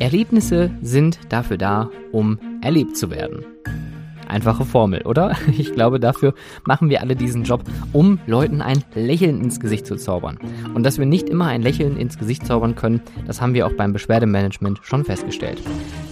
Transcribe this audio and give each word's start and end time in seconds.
Erlebnisse 0.00 0.70
sind 0.80 1.18
dafür 1.28 1.58
da, 1.58 1.90
um 2.10 2.38
erlebt 2.62 2.96
zu 2.96 3.10
werden. 3.10 3.44
Einfache 4.28 4.64
Formel, 4.64 5.02
oder? 5.02 5.36
Ich 5.58 5.74
glaube, 5.74 6.00
dafür 6.00 6.32
machen 6.64 6.88
wir 6.88 7.02
alle 7.02 7.16
diesen 7.16 7.44
Job, 7.44 7.64
um 7.92 8.18
Leuten 8.26 8.62
ein 8.62 8.82
Lächeln 8.94 9.42
ins 9.42 9.60
Gesicht 9.60 9.86
zu 9.86 9.96
zaubern. 9.96 10.38
Und 10.72 10.84
dass 10.84 10.98
wir 10.98 11.04
nicht 11.04 11.28
immer 11.28 11.48
ein 11.48 11.60
Lächeln 11.60 11.98
ins 11.98 12.16
Gesicht 12.16 12.46
zaubern 12.46 12.76
können, 12.76 13.02
das 13.26 13.42
haben 13.42 13.52
wir 13.52 13.66
auch 13.66 13.72
beim 13.72 13.92
Beschwerdemanagement 13.92 14.80
schon 14.82 15.04
festgestellt. 15.04 15.60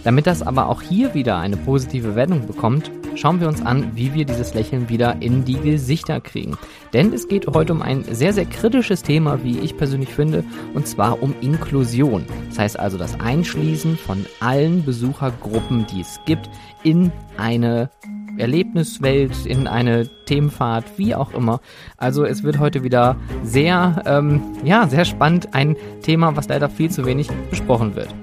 Damit 0.04 0.26
das 0.26 0.42
aber 0.42 0.68
auch 0.68 0.82
hier 0.82 1.14
wieder 1.14 1.38
eine 1.38 1.56
positive 1.56 2.14
Wendung 2.14 2.46
bekommt, 2.46 2.90
schauen 3.18 3.40
wir 3.40 3.48
uns 3.48 3.60
an, 3.60 3.90
wie 3.94 4.14
wir 4.14 4.24
dieses 4.24 4.54
Lächeln 4.54 4.88
wieder 4.88 5.20
in 5.20 5.44
die 5.44 5.58
Gesichter 5.58 6.20
kriegen. 6.20 6.56
Denn 6.92 7.12
es 7.12 7.28
geht 7.28 7.46
heute 7.48 7.72
um 7.72 7.82
ein 7.82 8.04
sehr, 8.04 8.32
sehr 8.32 8.46
kritisches 8.46 9.02
Thema, 9.02 9.42
wie 9.42 9.58
ich 9.58 9.76
persönlich 9.76 10.10
finde, 10.10 10.44
und 10.74 10.86
zwar 10.86 11.22
um 11.22 11.34
Inklusion. 11.40 12.24
Das 12.48 12.58
heißt 12.58 12.78
also 12.78 12.96
das 12.96 13.18
Einschließen 13.20 13.96
von 13.96 14.24
allen 14.40 14.84
Besuchergruppen, 14.84 15.86
die 15.86 16.00
es 16.00 16.20
gibt, 16.26 16.48
in 16.84 17.12
eine 17.36 17.90
Erlebniswelt, 18.38 19.46
in 19.46 19.66
eine 19.66 20.06
Themenfahrt, 20.26 20.84
wie 20.96 21.14
auch 21.14 21.34
immer. 21.34 21.60
Also 21.96 22.24
es 22.24 22.44
wird 22.44 22.60
heute 22.60 22.84
wieder 22.84 23.16
sehr, 23.42 24.02
ähm, 24.06 24.42
ja, 24.62 24.86
sehr 24.86 25.04
spannend. 25.04 25.54
Ein 25.54 25.76
Thema, 26.02 26.36
was 26.36 26.48
leider 26.48 26.68
viel 26.68 26.90
zu 26.90 27.04
wenig 27.04 27.28
besprochen 27.50 27.96
wird. 27.96 28.14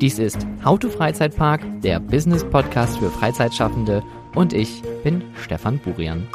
Dies 0.00 0.18
ist 0.18 0.46
How 0.64 0.78
to 0.78 0.88
Freizeitpark, 0.88 1.60
der 1.82 2.00
Business 2.00 2.44
Podcast 2.44 2.98
für 2.98 3.10
Freizeitschaffende 3.10 4.02
und 4.34 4.52
ich 4.52 4.82
bin 5.02 5.22
Stefan 5.36 5.78
Burian. 5.78 6.26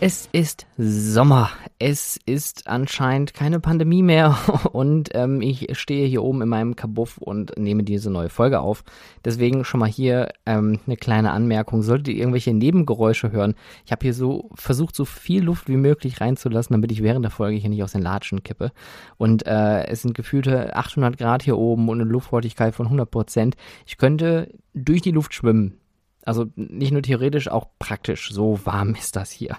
Es 0.00 0.28
ist 0.32 0.66
Sommer. 0.78 1.50
Es 1.84 2.16
ist 2.26 2.68
anscheinend 2.68 3.34
keine 3.34 3.58
Pandemie 3.58 4.04
mehr 4.04 4.38
und 4.72 5.08
ähm, 5.14 5.40
ich 5.42 5.76
stehe 5.76 6.06
hier 6.06 6.22
oben 6.22 6.40
in 6.40 6.48
meinem 6.48 6.76
Kabuff 6.76 7.18
und 7.18 7.58
nehme 7.58 7.82
diese 7.82 8.08
neue 8.08 8.28
Folge 8.28 8.60
auf. 8.60 8.84
Deswegen 9.24 9.64
schon 9.64 9.80
mal 9.80 9.88
hier 9.88 10.28
ähm, 10.46 10.78
eine 10.86 10.96
kleine 10.96 11.32
Anmerkung. 11.32 11.82
Solltet 11.82 12.06
ihr 12.06 12.18
irgendwelche 12.20 12.54
Nebengeräusche 12.54 13.32
hören, 13.32 13.56
ich 13.84 13.90
habe 13.90 14.04
hier 14.04 14.14
so 14.14 14.48
versucht, 14.54 14.94
so 14.94 15.04
viel 15.04 15.42
Luft 15.42 15.66
wie 15.66 15.76
möglich 15.76 16.20
reinzulassen, 16.20 16.72
damit 16.72 16.92
ich 16.92 17.02
während 17.02 17.24
der 17.24 17.32
Folge 17.32 17.58
hier 17.58 17.70
nicht 17.70 17.82
aus 17.82 17.90
den 17.90 18.02
Latschen 18.02 18.44
kippe. 18.44 18.70
Und 19.16 19.44
äh, 19.48 19.84
es 19.88 20.02
sind 20.02 20.14
gefühlte 20.14 20.76
800 20.76 21.18
Grad 21.18 21.42
hier 21.42 21.58
oben 21.58 21.88
und 21.88 22.00
eine 22.00 22.08
Luftfeuchtigkeit 22.08 22.76
von 22.76 22.86
100 22.86 23.10
Prozent. 23.10 23.56
Ich 23.86 23.98
könnte 23.98 24.54
durch 24.72 25.02
die 25.02 25.10
Luft 25.10 25.34
schwimmen 25.34 25.81
also 26.24 26.46
nicht 26.56 26.92
nur 26.92 27.02
theoretisch, 27.02 27.48
auch 27.48 27.66
praktisch. 27.78 28.30
So 28.32 28.60
warm 28.64 28.94
ist 28.98 29.16
das 29.16 29.30
hier. 29.30 29.56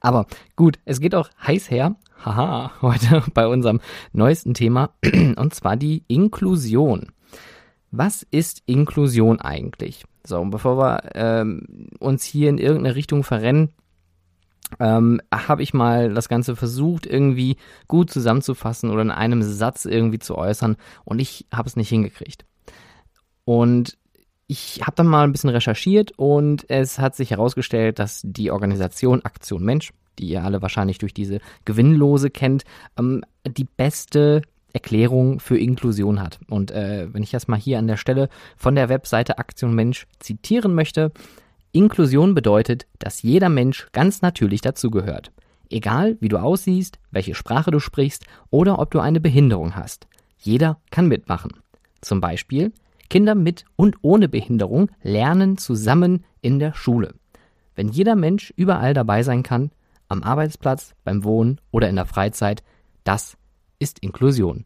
Aber 0.00 0.26
gut, 0.56 0.78
es 0.84 1.00
geht 1.00 1.14
auch 1.14 1.30
heiß 1.46 1.70
her. 1.70 1.96
Haha, 2.24 2.72
heute 2.82 3.22
bei 3.34 3.46
unserem 3.46 3.80
neuesten 4.12 4.54
Thema. 4.54 4.90
Und 5.36 5.54
zwar 5.54 5.76
die 5.76 6.04
Inklusion. 6.08 7.12
Was 7.90 8.22
ist 8.30 8.62
Inklusion 8.66 9.40
eigentlich? 9.40 10.04
So, 10.24 10.38
und 10.38 10.50
bevor 10.50 10.78
wir 10.78 11.10
ähm, 11.14 11.88
uns 11.98 12.22
hier 12.22 12.50
in 12.50 12.58
irgendeine 12.58 12.94
Richtung 12.94 13.24
verrennen, 13.24 13.70
ähm, 14.78 15.20
habe 15.32 15.62
ich 15.62 15.74
mal 15.74 16.14
das 16.14 16.28
Ganze 16.28 16.54
versucht, 16.54 17.06
irgendwie 17.06 17.56
gut 17.88 18.10
zusammenzufassen 18.10 18.90
oder 18.90 19.02
in 19.02 19.10
einem 19.10 19.42
Satz 19.42 19.86
irgendwie 19.86 20.18
zu 20.20 20.36
äußern 20.36 20.76
und 21.04 21.18
ich 21.20 21.46
habe 21.52 21.68
es 21.68 21.74
nicht 21.74 21.88
hingekriegt. 21.88 22.44
Und 23.44 23.98
ich 24.50 24.80
habe 24.82 24.96
dann 24.96 25.06
mal 25.06 25.22
ein 25.22 25.30
bisschen 25.30 25.50
recherchiert 25.50 26.10
und 26.18 26.68
es 26.68 26.98
hat 26.98 27.14
sich 27.14 27.30
herausgestellt, 27.30 28.00
dass 28.00 28.20
die 28.24 28.50
Organisation 28.50 29.24
Aktion 29.24 29.62
Mensch, 29.62 29.92
die 30.18 30.26
ihr 30.26 30.42
alle 30.42 30.60
wahrscheinlich 30.60 30.98
durch 30.98 31.14
diese 31.14 31.38
Gewinnlose 31.64 32.30
kennt, 32.30 32.64
ähm, 32.98 33.22
die 33.46 33.68
beste 33.76 34.42
Erklärung 34.72 35.38
für 35.38 35.56
Inklusion 35.56 36.20
hat. 36.20 36.40
Und 36.48 36.72
äh, 36.72 37.06
wenn 37.14 37.22
ich 37.22 37.30
das 37.30 37.46
mal 37.46 37.60
hier 37.60 37.78
an 37.78 37.86
der 37.86 37.96
Stelle 37.96 38.28
von 38.56 38.74
der 38.74 38.88
Webseite 38.88 39.38
Aktion 39.38 39.72
Mensch 39.72 40.08
zitieren 40.18 40.74
möchte, 40.74 41.12
Inklusion 41.70 42.34
bedeutet, 42.34 42.88
dass 42.98 43.22
jeder 43.22 43.50
Mensch 43.50 43.86
ganz 43.92 44.20
natürlich 44.20 44.62
dazugehört. 44.62 45.30
Egal 45.70 46.16
wie 46.18 46.28
du 46.28 46.38
aussiehst, 46.38 46.98
welche 47.12 47.36
Sprache 47.36 47.70
du 47.70 47.78
sprichst 47.78 48.26
oder 48.50 48.80
ob 48.80 48.90
du 48.90 48.98
eine 48.98 49.20
Behinderung 49.20 49.76
hast. 49.76 50.08
Jeder 50.38 50.80
kann 50.90 51.06
mitmachen. 51.06 51.52
Zum 52.00 52.20
Beispiel, 52.20 52.72
Kinder 53.10 53.34
mit 53.34 53.64
und 53.76 53.96
ohne 54.00 54.28
Behinderung 54.28 54.90
lernen 55.02 55.58
zusammen 55.58 56.24
in 56.40 56.58
der 56.58 56.72
Schule. 56.72 57.14
Wenn 57.74 57.88
jeder 57.88 58.16
Mensch 58.16 58.52
überall 58.56 58.94
dabei 58.94 59.22
sein 59.22 59.42
kann, 59.42 59.70
am 60.08 60.22
Arbeitsplatz, 60.22 60.94
beim 61.04 61.24
Wohnen 61.24 61.60
oder 61.70 61.88
in 61.88 61.96
der 61.96 62.06
Freizeit, 62.06 62.62
das 63.04 63.36
ist 63.78 63.98
Inklusion. 63.98 64.64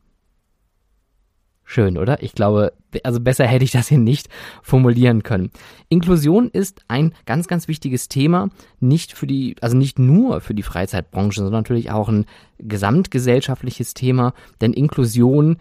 Schön, 1.67 1.97
oder? 1.97 2.23
Ich 2.23 2.35
glaube, 2.35 2.75
also 3.05 3.21
besser 3.21 3.47
hätte 3.47 3.65
ich 3.65 3.71
das 3.71 3.89
hier 3.89 3.99
nicht 3.99 4.29
formulieren 4.63 5.23
können. 5.23 5.51
Inklusion 5.89 6.51
ist 6.51 6.83
ein 6.89 7.15
ganz, 7.25 7.49
ganz 7.49 7.69
wichtiges 7.69 8.09
Thema, 8.09 8.51
nicht 8.81 9.15
für 9.15 9.27
die, 9.27 9.57
also 9.63 9.75
nicht 9.77 9.99
nur 9.99 10.43
für 10.43 10.55
die 10.55 10.63
Freizeitbranche, 10.63 11.37
sondern 11.37 11.55
natürlich 11.55 11.91
auch 11.91 12.11
ein 12.11 12.27
gesamtgesellschaftliches 12.59 13.95
Thema, 13.95 14.35
denn 14.61 14.75
Inklusion 14.75 15.57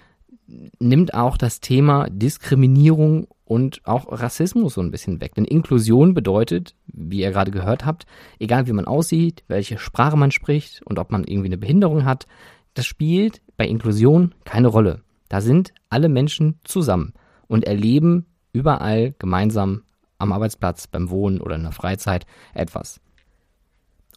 nimmt 0.80 1.14
auch 1.14 1.38
das 1.38 1.60
Thema 1.60 2.08
Diskriminierung 2.10 3.28
und 3.46 3.82
auch 3.86 4.08
Rassismus 4.10 4.76
so 4.76 4.82
ein 4.82 4.92
bisschen 4.92 5.22
weg. 5.22 5.36
Denn 5.36 5.46
Inklusion 5.46 6.14
bedeutet, 6.14 6.76
wie 6.88 7.22
ihr 7.22 7.32
gerade 7.32 7.52
gehört 7.52 7.86
habt, 7.86 8.06
egal 8.40 8.68
wie 8.68 8.74
man 8.74 8.86
aussieht, 8.86 9.44
welche 9.48 9.78
Sprache 9.78 10.18
man 10.18 10.32
spricht 10.32 10.82
und 10.86 11.00
ob 11.00 11.12
man 11.12 11.24
irgendwie 11.24 11.50
eine 11.50 11.58
Behinderung 11.58 12.06
hat, 12.06 12.26
das 12.74 12.86
spielt 12.86 13.42
bei 13.58 13.68
Inklusion 13.68 14.34
keine 14.46 14.68
Rolle. 14.68 15.02
Da 15.30 15.42
sind 15.42 15.74
alle 15.90 16.10
Menschen 16.10 16.60
zusammen 16.64 17.14
und 17.48 17.66
erleben 17.66 18.26
überall 18.52 19.14
gemeinsam 19.20 19.84
am 20.18 20.32
Arbeitsplatz, 20.32 20.88
beim 20.88 21.10
Wohnen 21.10 21.42
oder 21.42 21.56
in 21.56 21.64
der 21.64 21.72
Freizeit 21.72 22.26
etwas. 22.54 23.02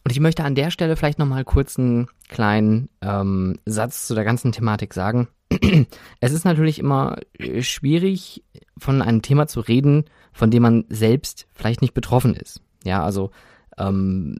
Und 0.03 0.11
ich 0.11 0.19
möchte 0.19 0.45
an 0.45 0.55
der 0.55 0.71
Stelle 0.71 0.95
vielleicht 0.95 1.19
nochmal 1.19 1.43
kurz 1.43 1.77
einen 1.77 2.07
kleinen 2.27 2.89
ähm, 3.01 3.59
Satz 3.65 4.07
zu 4.07 4.15
der 4.15 4.23
ganzen 4.23 4.51
Thematik 4.51 4.93
sagen. 4.93 5.27
es 6.19 6.33
ist 6.33 6.45
natürlich 6.45 6.79
immer 6.79 7.17
äh, 7.33 7.61
schwierig, 7.61 8.43
von 8.77 9.01
einem 9.01 9.21
Thema 9.21 9.47
zu 9.47 9.59
reden, 9.61 10.05
von 10.33 10.51
dem 10.51 10.61
man 10.63 10.85
selbst 10.89 11.47
vielleicht 11.53 11.81
nicht 11.81 11.93
betroffen 11.93 12.35
ist. 12.35 12.61
Ja, 12.83 13.03
also 13.03 13.31
ähm, 13.77 14.37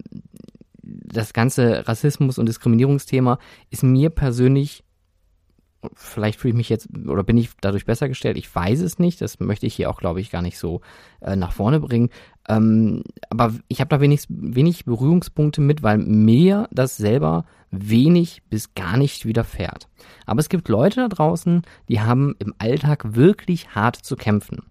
das 0.82 1.34
ganze 1.34 1.88
Rassismus- 1.88 2.38
und 2.38 2.48
Diskriminierungsthema 2.48 3.40
ist 3.70 3.84
mir 3.84 4.10
persönlich 4.10 4.84
vielleicht 5.94 6.40
fühle 6.40 6.52
ich 6.52 6.58
mich 6.58 6.70
jetzt 6.70 6.90
oder 7.08 7.24
bin 7.24 7.38
ich 7.38 7.52
dadurch 7.62 7.86
besser 7.86 8.08
gestellt. 8.08 8.38
Ich 8.38 8.54
weiß 8.54 8.82
es 8.82 9.00
nicht. 9.00 9.22
Das 9.22 9.40
möchte 9.40 9.66
ich 9.66 9.76
hier 9.76 9.90
auch, 9.90 10.00
glaube 10.00 10.22
ich, 10.22 10.32
gar 10.32 10.42
nicht 10.42 10.58
so 10.58 10.82
äh, 11.22 11.36
nach 11.36 11.52
vorne 11.52 11.80
bringen. 11.80 12.10
Ähm, 12.48 13.04
aber 13.30 13.54
ich 13.68 13.82
habe 13.82 13.90
da 13.90 14.00
wenig, 14.00 14.26
wenig 14.30 14.86
Berührungspunkte 14.86 15.62
mit, 15.62 15.84
weil 15.84 15.98
mir 15.98 16.68
das 16.72 16.98
selber 16.98 17.46
wenig 17.72 18.42
bis 18.50 18.74
gar 18.74 18.98
nicht 18.98 19.26
widerfährt. 19.26 19.90
Aber 20.26 20.40
es 20.40 20.50
gibt 20.50 20.70
Leute 20.70 21.02
da 21.02 21.08
draußen, 21.10 21.64
die 21.90 22.02
haben 22.02 22.36
im 22.40 22.54
Alltag 22.58 23.16
wirklich 23.16 23.76
hart 23.76 23.98
zu 23.98 24.16
kämpfen. 24.16 24.64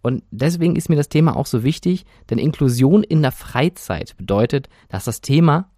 Und 0.00 0.22
deswegen 0.30 0.76
ist 0.76 0.88
mir 0.88 0.96
das 0.96 1.08
Thema 1.08 1.36
auch 1.36 1.46
so 1.46 1.62
wichtig, 1.62 2.04
denn 2.30 2.38
Inklusion 2.38 3.02
in 3.02 3.22
der 3.22 3.32
Freizeit 3.32 4.16
bedeutet, 4.16 4.68
dass 4.88 5.04
das 5.04 5.20
Thema 5.20 5.70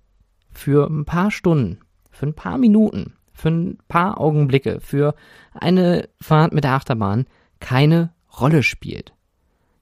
für 0.53 0.89
ein 0.89 1.05
paar 1.05 1.31
Stunden, 1.31 1.79
für 2.11 2.27
ein 2.27 2.35
paar 2.35 2.59
Minuten 2.59 3.17
für 3.37 3.51
ein 3.51 3.79
paar 3.89 4.21
Augenblicke, 4.21 4.81
für 4.81 5.15
eine 5.53 6.09
Fahrt 6.21 6.53
mit 6.53 6.65
der 6.65 6.73
Achterbahn 6.73 7.27
keine 7.61 8.13
Rolle 8.41 8.63
spielt. 8.63 9.13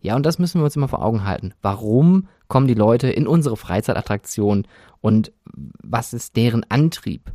Ja, 0.04 0.16
und 0.16 0.24
das 0.24 0.38
müssen 0.38 0.60
wir 0.60 0.64
uns 0.64 0.76
immer 0.76 0.88
vor 0.88 1.02
Augen 1.02 1.24
halten. 1.24 1.54
Warum 1.62 2.28
kommen 2.48 2.68
die 2.68 2.74
Leute 2.74 3.08
in 3.08 3.26
unsere 3.26 3.56
Freizeitattraktion 3.56 4.66
und 5.00 5.32
was 5.82 6.12
ist 6.12 6.36
deren 6.36 6.64
Antrieb? 6.70 7.32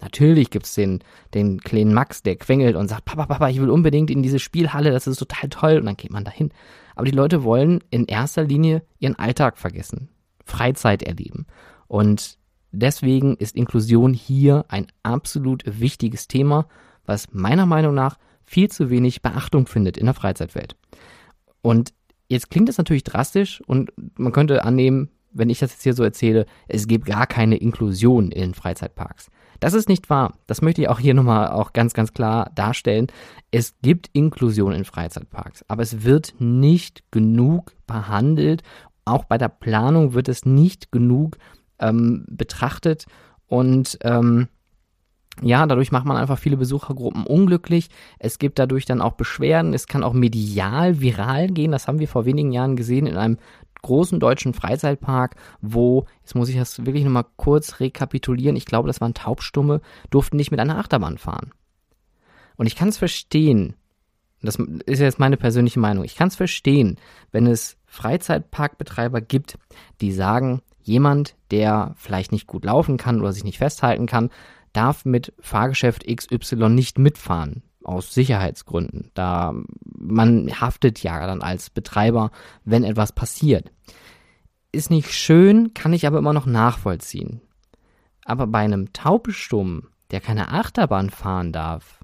Natürlich 0.00 0.50
gibt's 0.50 0.74
den, 0.74 1.00
den 1.34 1.60
kleinen 1.60 1.92
Max, 1.92 2.22
der 2.22 2.36
quengelt 2.36 2.76
und 2.76 2.88
sagt, 2.88 3.04
Papa, 3.04 3.26
Papa, 3.26 3.48
ich 3.48 3.60
will 3.60 3.70
unbedingt 3.70 4.10
in 4.10 4.22
diese 4.22 4.38
Spielhalle, 4.38 4.90
das 4.90 5.06
ist 5.06 5.18
total 5.18 5.48
toll. 5.50 5.78
Und 5.78 5.86
dann 5.86 5.96
geht 5.96 6.10
man 6.10 6.24
dahin. 6.24 6.50
Aber 6.94 7.04
die 7.04 7.10
Leute 7.16 7.44
wollen 7.44 7.82
in 7.90 8.06
erster 8.06 8.44
Linie 8.44 8.82
ihren 8.98 9.18
Alltag 9.18 9.58
vergessen, 9.58 10.08
Freizeit 10.44 11.02
erleben. 11.02 11.46
Und 11.86 12.38
Deswegen 12.72 13.36
ist 13.36 13.56
Inklusion 13.56 14.14
hier 14.14 14.64
ein 14.68 14.86
absolut 15.02 15.62
wichtiges 15.66 16.28
Thema, 16.28 16.66
was 17.04 17.32
meiner 17.32 17.66
Meinung 17.66 17.94
nach 17.94 18.16
viel 18.44 18.70
zu 18.70 18.90
wenig 18.90 19.22
Beachtung 19.22 19.66
findet 19.66 19.96
in 19.96 20.06
der 20.06 20.14
Freizeitwelt. 20.14 20.76
Und 21.62 21.92
jetzt 22.30 22.50
klingt 22.50 22.68
das 22.68 22.78
natürlich 22.78 23.04
drastisch 23.04 23.60
und 23.66 23.92
man 24.16 24.32
könnte 24.32 24.64
annehmen, 24.64 25.10
wenn 25.32 25.50
ich 25.50 25.58
das 25.58 25.72
jetzt 25.72 25.82
hier 25.82 25.94
so 25.94 26.02
erzähle, 26.02 26.46
es 26.68 26.86
gibt 26.86 27.06
gar 27.06 27.26
keine 27.26 27.56
Inklusion 27.56 28.32
in 28.32 28.54
Freizeitparks. 28.54 29.30
Das 29.60 29.74
ist 29.74 29.88
nicht 29.88 30.08
wahr. 30.08 30.38
Das 30.46 30.62
möchte 30.62 30.80
ich 30.80 30.88
auch 30.88 30.98
hier 30.98 31.12
nochmal 31.12 31.48
auch 31.48 31.72
ganz, 31.72 31.92
ganz 31.92 32.14
klar 32.14 32.50
darstellen. 32.54 33.08
Es 33.50 33.74
gibt 33.82 34.08
Inklusion 34.12 34.72
in 34.72 34.84
Freizeitparks, 34.84 35.64
aber 35.68 35.82
es 35.82 36.02
wird 36.02 36.34
nicht 36.38 37.04
genug 37.10 37.74
behandelt. 37.86 38.62
Auch 39.04 39.24
bei 39.24 39.36
der 39.36 39.48
Planung 39.48 40.14
wird 40.14 40.28
es 40.28 40.46
nicht 40.46 40.90
genug 40.92 41.36
ähm, 41.78 42.24
betrachtet 42.28 43.06
und 43.46 43.98
ähm, 44.02 44.48
ja, 45.42 45.66
dadurch 45.66 45.92
macht 45.92 46.04
man 46.04 46.16
einfach 46.16 46.38
viele 46.38 46.56
Besuchergruppen 46.56 47.24
unglücklich. 47.24 47.88
Es 48.18 48.38
gibt 48.38 48.58
dadurch 48.58 48.84
dann 48.84 49.00
auch 49.00 49.12
Beschwerden. 49.12 49.72
Es 49.72 49.86
kann 49.86 50.02
auch 50.02 50.12
medial 50.12 51.00
viral 51.00 51.48
gehen. 51.48 51.72
Das 51.72 51.88
haben 51.88 51.98
wir 51.98 52.08
vor 52.08 52.26
wenigen 52.26 52.52
Jahren 52.52 52.76
gesehen 52.76 53.06
in 53.06 53.16
einem 53.16 53.38
großen 53.82 54.20
deutschen 54.20 54.54
Freizeitpark, 54.54 55.36
wo, 55.60 56.06
jetzt 56.20 56.34
muss 56.34 56.48
ich 56.48 56.56
das 56.56 56.84
wirklich 56.84 57.04
nochmal 57.04 57.26
kurz 57.36 57.80
rekapitulieren, 57.80 58.56
ich 58.56 58.66
glaube, 58.66 58.88
das 58.88 59.00
waren 59.00 59.14
Taubstumme, 59.14 59.80
durften 60.10 60.36
nicht 60.36 60.50
mit 60.50 60.60
einer 60.60 60.78
Achterbahn 60.78 61.18
fahren. 61.18 61.52
Und 62.56 62.66
ich 62.66 62.76
kann 62.76 62.88
es 62.88 62.98
verstehen, 62.98 63.74
das 64.42 64.56
ist 64.56 65.00
jetzt 65.00 65.18
meine 65.18 65.36
persönliche 65.36 65.80
Meinung, 65.80 66.04
ich 66.04 66.16
kann 66.16 66.28
es 66.28 66.36
verstehen, 66.36 66.96
wenn 67.30 67.46
es 67.46 67.76
Freizeitparkbetreiber 67.86 69.20
gibt, 69.20 69.58
die 70.00 70.12
sagen, 70.12 70.62
jemand, 70.82 71.36
der 71.50 71.94
vielleicht 71.96 72.32
nicht 72.32 72.46
gut 72.46 72.64
laufen 72.64 72.96
kann 72.96 73.20
oder 73.20 73.32
sich 73.32 73.44
nicht 73.44 73.58
festhalten 73.58 74.06
kann, 74.06 74.30
darf 74.72 75.04
mit 75.04 75.32
Fahrgeschäft 75.40 76.06
XY 76.06 76.68
nicht 76.70 76.98
mitfahren 76.98 77.62
aus 77.82 78.14
Sicherheitsgründen. 78.14 79.10
Da 79.14 79.54
man 79.98 80.60
haftet 80.60 81.02
ja 81.02 81.26
dann 81.26 81.42
als 81.42 81.70
Betreiber, 81.70 82.30
wenn 82.64 82.84
etwas 82.84 83.12
passiert. 83.12 83.70
Ist 84.72 84.90
nicht 84.90 85.12
schön, 85.12 85.74
kann 85.74 85.92
ich 85.92 86.06
aber 86.06 86.18
immer 86.18 86.32
noch 86.32 86.46
nachvollziehen. 86.46 87.40
Aber 88.24 88.46
bei 88.46 88.60
einem 88.60 88.92
Taubstummen, 88.92 89.88
der 90.10 90.20
keine 90.20 90.52
Achterbahn 90.52 91.10
fahren 91.10 91.52
darf, 91.52 92.00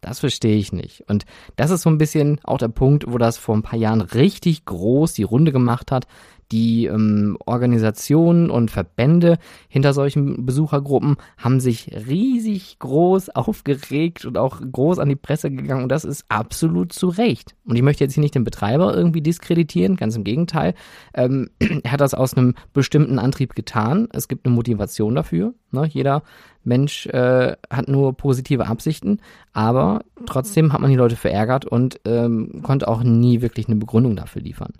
das 0.00 0.20
verstehe 0.20 0.56
ich 0.56 0.72
nicht. 0.72 1.02
Und 1.08 1.24
das 1.56 1.70
ist 1.70 1.82
so 1.82 1.90
ein 1.90 1.98
bisschen 1.98 2.40
auch 2.44 2.58
der 2.58 2.68
Punkt, 2.68 3.04
wo 3.10 3.18
das 3.18 3.36
vor 3.36 3.56
ein 3.56 3.62
paar 3.62 3.78
Jahren 3.78 4.00
richtig 4.00 4.64
groß 4.64 5.12
die 5.12 5.24
Runde 5.24 5.52
gemacht 5.52 5.90
hat, 5.90 6.06
die 6.52 6.86
ähm, 6.86 7.36
Organisationen 7.44 8.50
und 8.50 8.70
Verbände 8.70 9.38
hinter 9.68 9.92
solchen 9.92 10.46
Besuchergruppen 10.46 11.16
haben 11.36 11.60
sich 11.60 11.90
riesig 12.08 12.78
groß 12.78 13.30
aufgeregt 13.34 14.24
und 14.24 14.38
auch 14.38 14.60
groß 14.60 14.98
an 14.98 15.08
die 15.08 15.16
Presse 15.16 15.50
gegangen 15.50 15.82
und 15.82 15.92
das 15.92 16.04
ist 16.04 16.24
absolut 16.28 16.92
zu 16.92 17.08
Recht. 17.08 17.54
Und 17.64 17.76
ich 17.76 17.82
möchte 17.82 18.04
jetzt 18.04 18.14
hier 18.14 18.22
nicht 18.22 18.34
den 18.34 18.44
Betreiber 18.44 18.94
irgendwie 18.94 19.20
diskreditieren, 19.20 19.96
ganz 19.96 20.16
im 20.16 20.24
Gegenteil. 20.24 20.74
Ähm, 21.14 21.50
er 21.82 21.92
hat 21.92 22.00
das 22.00 22.14
aus 22.14 22.34
einem 22.34 22.54
bestimmten 22.72 23.18
Antrieb 23.18 23.54
getan. 23.54 24.08
Es 24.12 24.28
gibt 24.28 24.46
eine 24.46 24.54
Motivation 24.54 25.14
dafür. 25.14 25.54
Ne? 25.70 25.86
Jeder 25.86 26.22
Mensch 26.64 27.06
äh, 27.06 27.56
hat 27.70 27.88
nur 27.88 28.16
positive 28.16 28.66
Absichten, 28.66 29.20
aber 29.52 30.02
trotzdem 30.26 30.72
hat 30.72 30.80
man 30.80 30.90
die 30.90 30.96
Leute 30.96 31.16
verärgert 31.16 31.64
und 31.64 32.00
ähm, 32.04 32.62
konnte 32.62 32.88
auch 32.88 33.02
nie 33.02 33.40
wirklich 33.40 33.68
eine 33.68 33.76
Begründung 33.76 34.16
dafür 34.16 34.42
liefern. 34.42 34.72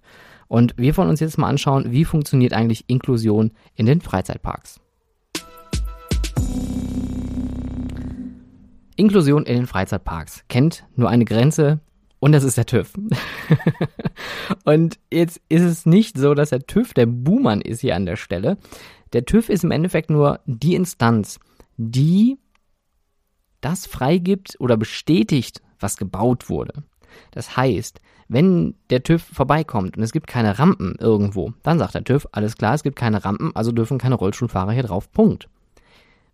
Und 0.49 0.75
wir 0.77 0.97
wollen 0.97 1.11
uns 1.11 1.21
jetzt 1.21 1.39
mal 1.39 1.49
anschauen, 1.49 1.93
wie 1.93 2.05
funktioniert 2.05 2.55
eigentlich 2.55 2.85
Inklusion 2.89 3.53
in 3.75 3.87
den 3.87 4.01
Freizeitparks. 4.01 4.81
Inklusion 8.97 9.45
in 9.45 9.55
den 9.55 9.67
Freizeitparks 9.67 10.45
kennt 10.49 10.85
nur 10.97 11.09
eine 11.09 11.25
Grenze 11.25 11.81
und 12.19 12.33
das 12.33 12.43
ist 12.43 12.57
der 12.57 12.67
TÜV. 12.67 12.93
und 14.65 14.99
jetzt 15.13 15.41
ist 15.49 15.63
es 15.63 15.87
nicht 15.87 16.19
so, 16.19 16.35
dass 16.35 16.51
der 16.51 16.67
TÜV 16.67 16.95
der 16.95 17.07
Buhmann 17.07 17.61
ist 17.61 17.81
hier 17.81 17.95
an 17.95 18.07
der 18.07 18.17
Stelle. 18.17 18.59
Der 19.13 19.25
TÜV 19.25 19.51
ist 19.51 19.63
im 19.63 19.71
Endeffekt 19.71 20.11
nur 20.11 20.41
die 20.47 20.75
Instanz, 20.75 21.39
die 21.77 22.39
das 23.61 23.87
freigibt 23.87 24.57
oder 24.59 24.77
bestätigt, 24.77 25.63
was 25.79 25.97
gebaut 25.97 26.49
wurde. 26.49 26.83
Das 27.31 27.57
heißt, 27.57 28.01
wenn 28.29 28.75
der 28.91 29.03
TÜV 29.03 29.23
vorbeikommt 29.23 29.97
und 29.97 30.03
es 30.03 30.13
gibt 30.13 30.27
keine 30.27 30.59
Rampen 30.59 30.97
irgendwo, 30.99 31.53
dann 31.63 31.79
sagt 31.79 31.95
der 31.95 32.05
TÜV, 32.05 32.29
alles 32.33 32.57
klar, 32.57 32.75
es 32.75 32.83
gibt 32.83 32.97
keine 32.97 33.25
Rampen, 33.25 33.53
also 33.55 33.73
dürfen 33.73 33.99
keine 33.99 34.15
Rollstuhlfahrer 34.15 34.73
hier 34.73 34.83
drauf. 34.83 35.11
Punkt. 35.11 35.49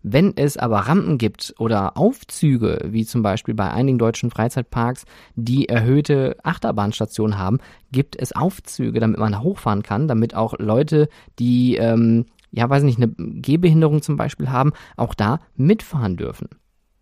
Wenn 0.07 0.37
es 0.37 0.55
aber 0.55 0.81
Rampen 0.81 1.17
gibt 1.17 1.55
oder 1.57 1.97
Aufzüge, 1.97 2.79
wie 2.91 3.05
zum 3.05 3.23
Beispiel 3.23 3.55
bei 3.55 3.71
einigen 3.71 3.97
deutschen 3.97 4.29
Freizeitparks, 4.29 5.05
die 5.35 5.67
erhöhte 5.67 6.37
Achterbahnstationen 6.43 7.39
haben, 7.39 7.57
gibt 7.91 8.15
es 8.15 8.31
Aufzüge, 8.31 8.99
damit 8.99 9.17
man 9.17 9.41
hochfahren 9.41 9.81
kann, 9.81 10.07
damit 10.07 10.35
auch 10.35 10.53
Leute, 10.59 11.09
die, 11.39 11.77
ähm, 11.77 12.25
ja, 12.51 12.69
weiß 12.69 12.83
nicht, 12.83 13.01
eine 13.01 13.15
Gehbehinderung 13.17 14.03
zum 14.03 14.15
Beispiel 14.15 14.51
haben, 14.51 14.73
auch 14.95 15.15
da 15.15 15.39
mitfahren 15.55 16.17
dürfen. 16.17 16.49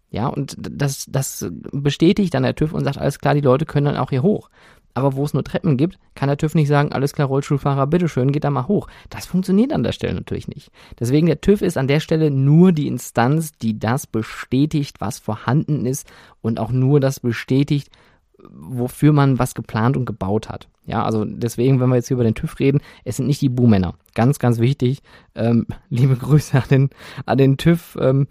Ja, 0.09 0.27
und 0.27 0.55
das, 0.57 1.05
das 1.09 1.45
bestätigt 1.73 2.33
dann 2.35 2.43
der 2.43 2.55
TÜV 2.55 2.71
und 2.71 2.85
sagt, 2.85 2.99
alles 2.99 3.19
klar, 3.19 3.33
die 3.33 3.41
Leute 3.41 3.65
können 3.65 3.87
dann 3.87 3.97
auch 3.97 4.11
hier 4.11 4.23
hoch. 4.23 4.49
Aber 4.93 5.15
wo 5.15 5.23
es 5.23 5.33
nur 5.33 5.43
Treppen 5.43 5.77
gibt, 5.77 5.97
kann 6.15 6.27
der 6.27 6.37
TÜV 6.37 6.55
nicht 6.55 6.67
sagen, 6.67 6.91
alles 6.91 7.13
klar, 7.13 7.27
Rollstuhlfahrer, 7.27 7.87
bitteschön, 7.87 8.31
geht 8.31 8.43
da 8.43 8.49
mal 8.49 8.67
hoch. 8.67 8.87
Das 9.09 9.25
funktioniert 9.25 9.73
an 9.73 9.83
der 9.83 9.91
Stelle 9.91 10.13
natürlich 10.13 10.47
nicht. 10.47 10.71
Deswegen 10.99 11.27
der 11.27 11.41
TÜV 11.41 11.61
ist 11.61 11.77
an 11.77 11.87
der 11.87 11.99
Stelle 11.99 12.29
nur 12.29 12.71
die 12.71 12.87
Instanz, 12.87 13.53
die 13.53 13.79
das 13.79 14.05
bestätigt, 14.05 15.01
was 15.01 15.19
vorhanden 15.19 15.85
ist 15.85 16.07
und 16.41 16.59
auch 16.59 16.71
nur 16.71 16.99
das 16.99 17.19
bestätigt, 17.19 17.89
wofür 18.49 19.13
man 19.13 19.39
was 19.39 19.55
geplant 19.55 19.97
und 19.97 20.05
gebaut 20.05 20.49
hat. 20.49 20.67
Ja, 20.85 21.03
also 21.03 21.23
deswegen, 21.25 21.79
wenn 21.79 21.89
wir 21.89 21.95
jetzt 21.95 22.09
hier 22.09 22.15
über 22.15 22.25
den 22.25 22.35
TÜV 22.35 22.59
reden, 22.59 22.81
es 23.05 23.17
sind 23.17 23.27
nicht 23.27 23.41
die 23.41 23.49
Buhmänner. 23.49 23.95
Ganz, 24.15 24.37
ganz 24.37 24.59
wichtig. 24.59 25.01
Ähm, 25.33 25.65
liebe 25.89 26.15
Grüße 26.15 26.57
an 26.57 26.67
den, 26.69 26.89
an 27.25 27.37
den 27.37 27.57
TÜV. 27.57 27.97
Ähm, 27.99 28.27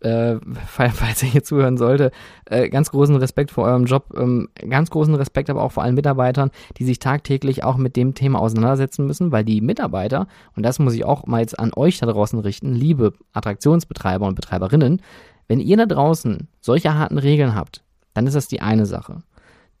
äh, 0.00 0.36
falls 0.66 1.22
ihr 1.22 1.28
hier 1.28 1.42
zuhören 1.42 1.76
sollte, 1.76 2.10
äh, 2.46 2.68
ganz 2.68 2.90
großen 2.90 3.16
Respekt 3.16 3.50
vor 3.50 3.64
eurem 3.64 3.84
Job, 3.84 4.14
ähm, 4.16 4.48
ganz 4.68 4.90
großen 4.90 5.14
Respekt 5.14 5.50
aber 5.50 5.62
auch 5.62 5.72
vor 5.72 5.82
allen 5.82 5.94
Mitarbeitern, 5.94 6.50
die 6.78 6.84
sich 6.84 6.98
tagtäglich 6.98 7.64
auch 7.64 7.76
mit 7.76 7.96
dem 7.96 8.14
Thema 8.14 8.40
auseinandersetzen 8.40 9.06
müssen, 9.06 9.32
weil 9.32 9.44
die 9.44 9.60
Mitarbeiter, 9.60 10.26
und 10.56 10.64
das 10.64 10.78
muss 10.78 10.94
ich 10.94 11.04
auch 11.04 11.26
mal 11.26 11.40
jetzt 11.40 11.58
an 11.58 11.72
euch 11.74 11.98
da 11.98 12.06
draußen 12.06 12.38
richten, 12.38 12.74
liebe 12.74 13.12
Attraktionsbetreiber 13.32 14.26
und 14.26 14.34
Betreiberinnen, 14.34 15.02
wenn 15.48 15.60
ihr 15.60 15.76
da 15.76 15.86
draußen 15.86 16.48
solche 16.60 16.94
harten 16.94 17.18
Regeln 17.18 17.54
habt, 17.54 17.82
dann 18.14 18.26
ist 18.26 18.34
das 18.34 18.48
die 18.48 18.60
eine 18.60 18.86
Sache. 18.86 19.22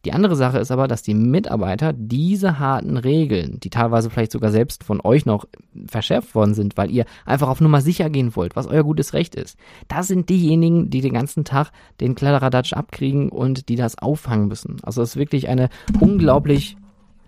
Die 0.04 0.12
andere 0.12 0.34
Sache 0.34 0.58
ist 0.58 0.70
aber, 0.70 0.88
dass 0.88 1.02
die 1.02 1.14
Mitarbeiter 1.14 1.92
diese 1.92 2.58
harten 2.58 2.96
Regeln, 2.96 3.60
die 3.60 3.68
teilweise 3.68 4.08
vielleicht 4.08 4.32
sogar 4.32 4.50
selbst 4.50 4.82
von 4.82 5.00
euch 5.02 5.26
noch 5.26 5.46
verschärft 5.86 6.34
worden 6.34 6.54
sind, 6.54 6.78
weil 6.78 6.90
ihr 6.90 7.04
einfach 7.26 7.48
auf 7.48 7.60
Nummer 7.60 7.82
sicher 7.82 8.08
gehen 8.08 8.34
wollt, 8.34 8.56
was 8.56 8.66
euer 8.66 8.82
gutes 8.82 9.12
Recht 9.12 9.34
ist, 9.34 9.58
das 9.88 10.08
sind 10.08 10.30
diejenigen, 10.30 10.88
die 10.88 11.02
den 11.02 11.12
ganzen 11.12 11.44
Tag 11.44 11.70
den 12.00 12.14
Kladderadatsch 12.14 12.72
abkriegen 12.72 13.28
und 13.28 13.68
die 13.68 13.76
das 13.76 13.98
auffangen 13.98 14.48
müssen. 14.48 14.78
Also 14.82 15.02
es 15.02 15.10
ist 15.10 15.16
wirklich 15.16 15.48
eine 15.48 15.68
unglaublich, 16.00 16.78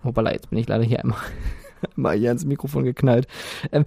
hoppala, 0.02 0.32
jetzt 0.32 0.48
bin 0.48 0.58
ich 0.58 0.68
leider 0.68 0.84
hier 0.84 1.00
einmal 1.00 1.18
mal 1.96 2.16
hier 2.16 2.30
ins 2.30 2.44
Mikrofon 2.44 2.84
geknallt. 2.84 3.26
Ähm, 3.70 3.84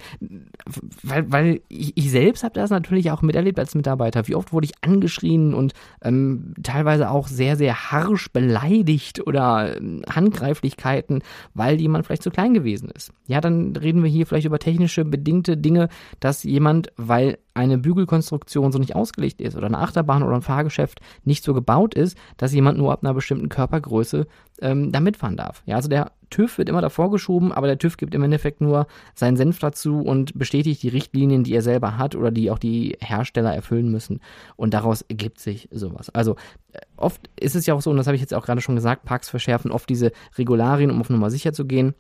weil, 1.03 1.31
weil 1.31 1.61
ich, 1.69 1.95
ich 1.95 2.11
selbst 2.11 2.43
habe 2.43 2.53
das 2.53 2.69
natürlich 2.69 3.11
auch 3.11 3.21
miterlebt 3.21 3.59
als 3.59 3.75
Mitarbeiter. 3.75 4.27
Wie 4.27 4.35
oft 4.35 4.53
wurde 4.53 4.65
ich 4.65 4.73
angeschrien 4.81 5.53
und 5.53 5.73
ähm, 6.03 6.53
teilweise 6.63 7.09
auch 7.09 7.27
sehr, 7.27 7.55
sehr 7.55 7.91
harsch 7.91 8.31
beleidigt 8.31 9.25
oder 9.25 9.77
ähm, 9.77 10.01
Handgreiflichkeiten, 10.09 11.23
weil 11.53 11.79
jemand 11.79 12.05
vielleicht 12.05 12.23
zu 12.23 12.31
klein 12.31 12.53
gewesen 12.53 12.89
ist. 12.89 13.11
Ja, 13.27 13.41
dann 13.41 13.75
reden 13.75 14.03
wir 14.03 14.09
hier 14.09 14.25
vielleicht 14.25 14.45
über 14.45 14.59
technische 14.59 15.05
bedingte 15.05 15.57
Dinge, 15.57 15.89
dass 16.19 16.43
jemand, 16.43 16.91
weil 16.97 17.37
eine 17.55 17.77
Bügelkonstruktion 17.77 18.71
so 18.71 18.79
nicht 18.79 18.95
ausgelegt 18.95 19.41
ist 19.41 19.55
oder 19.55 19.67
eine 19.67 19.79
Achterbahn 19.79 20.23
oder 20.23 20.35
ein 20.35 20.41
Fahrgeschäft 20.41 20.99
nicht 21.23 21.43
so 21.43 21.53
gebaut 21.53 21.95
ist, 21.95 22.17
dass 22.37 22.53
jemand 22.53 22.77
nur 22.77 22.91
ab 22.91 22.99
einer 23.01 23.13
bestimmten 23.13 23.49
Körpergröße 23.49 24.27
ähm, 24.61 24.91
da 24.91 24.99
mitfahren 24.99 25.37
darf. 25.37 25.63
Ja, 25.65 25.77
also 25.77 25.87
der 25.87 26.11
TÜV 26.29 26.57
wird 26.57 26.69
immer 26.69 26.81
davor 26.81 27.11
geschoben, 27.11 27.51
aber 27.51 27.67
der 27.67 27.77
TÜV 27.77 27.97
gibt 27.97 28.15
im 28.15 28.23
Endeffekt 28.23 28.61
nur 28.61 28.87
seinen 29.13 29.37
Senf 29.37 29.59
dazu 29.59 30.01
und 30.01 30.37
bestätigt 30.37 30.83
die 30.83 30.89
Richtlinien, 30.89 31.43
die 31.43 31.53
er 31.53 31.61
selber 31.61 31.97
hat 31.97 32.15
oder 32.15 32.31
die 32.31 32.51
auch 32.51 32.59
die 32.59 32.97
Hersteller 33.01 33.53
erfüllen 33.53 33.91
müssen. 33.91 34.21
Und 34.55 34.73
daraus 34.73 35.01
ergibt 35.03 35.39
sich 35.39 35.67
sowas. 35.71 36.09
Also 36.09 36.35
äh, 36.73 36.79
oft 36.97 37.29
ist 37.39 37.55
es 37.55 37.65
ja 37.65 37.73
auch 37.73 37.81
so, 37.81 37.91
und 37.91 37.97
das 37.97 38.07
habe 38.07 38.15
ich 38.15 38.21
jetzt 38.21 38.33
auch 38.33 38.45
gerade 38.45 38.61
schon 38.61 38.75
gesagt, 38.75 39.05
Parks 39.05 39.29
verschärfen 39.29 39.71
oft 39.71 39.89
diese 39.89 40.11
Regularien, 40.37 40.91
um 40.91 41.01
auf 41.01 41.09
Nummer 41.09 41.29
sicher 41.29 41.53
zu 41.53 41.65
gehen. 41.65 41.93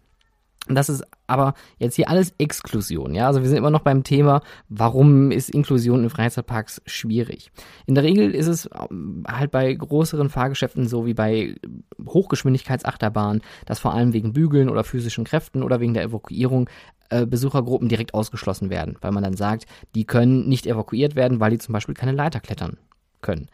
Das 0.67 0.89
ist 0.89 1.03
aber 1.27 1.53
jetzt 1.77 1.95
hier 1.95 2.09
alles 2.09 2.33
Exklusion, 2.39 3.13
ja. 3.13 3.27
Also 3.27 3.41
wir 3.41 3.49
sind 3.49 3.57
immer 3.57 3.69
noch 3.69 3.81
beim 3.81 4.03
Thema, 4.03 4.41
warum 4.67 5.29
ist 5.29 5.49
Inklusion 5.49 6.03
in 6.03 6.09
Freizeitparks 6.09 6.81
schwierig? 6.87 7.51
In 7.85 7.93
der 7.93 8.03
Regel 8.03 8.33
ist 8.33 8.47
es 8.47 8.67
ähm, 8.89 9.23
halt 9.27 9.51
bei 9.51 9.71
größeren 9.73 10.29
Fahrgeschäften 10.29 10.87
so 10.87 11.05
wie 11.05 11.13
bei 11.13 11.55
Hochgeschwindigkeitsachterbahnen, 12.03 13.43
dass 13.65 13.79
vor 13.79 13.93
allem 13.93 14.13
wegen 14.13 14.33
Bügeln 14.33 14.69
oder 14.69 14.83
physischen 14.83 15.23
Kräften 15.23 15.61
oder 15.61 15.79
wegen 15.79 15.93
der 15.93 16.03
Evakuierung 16.03 16.67
äh, 17.09 17.27
Besuchergruppen 17.27 17.87
direkt 17.87 18.15
ausgeschlossen 18.15 18.71
werden, 18.71 18.97
weil 19.01 19.11
man 19.11 19.23
dann 19.23 19.35
sagt, 19.35 19.65
die 19.93 20.05
können 20.05 20.49
nicht 20.49 20.65
evakuiert 20.65 21.15
werden, 21.15 21.39
weil 21.39 21.51
die 21.51 21.59
zum 21.59 21.73
Beispiel 21.73 21.95
keine 21.95 22.13
Leiter 22.13 22.39
klettern 22.39 22.77
können. 23.21 23.49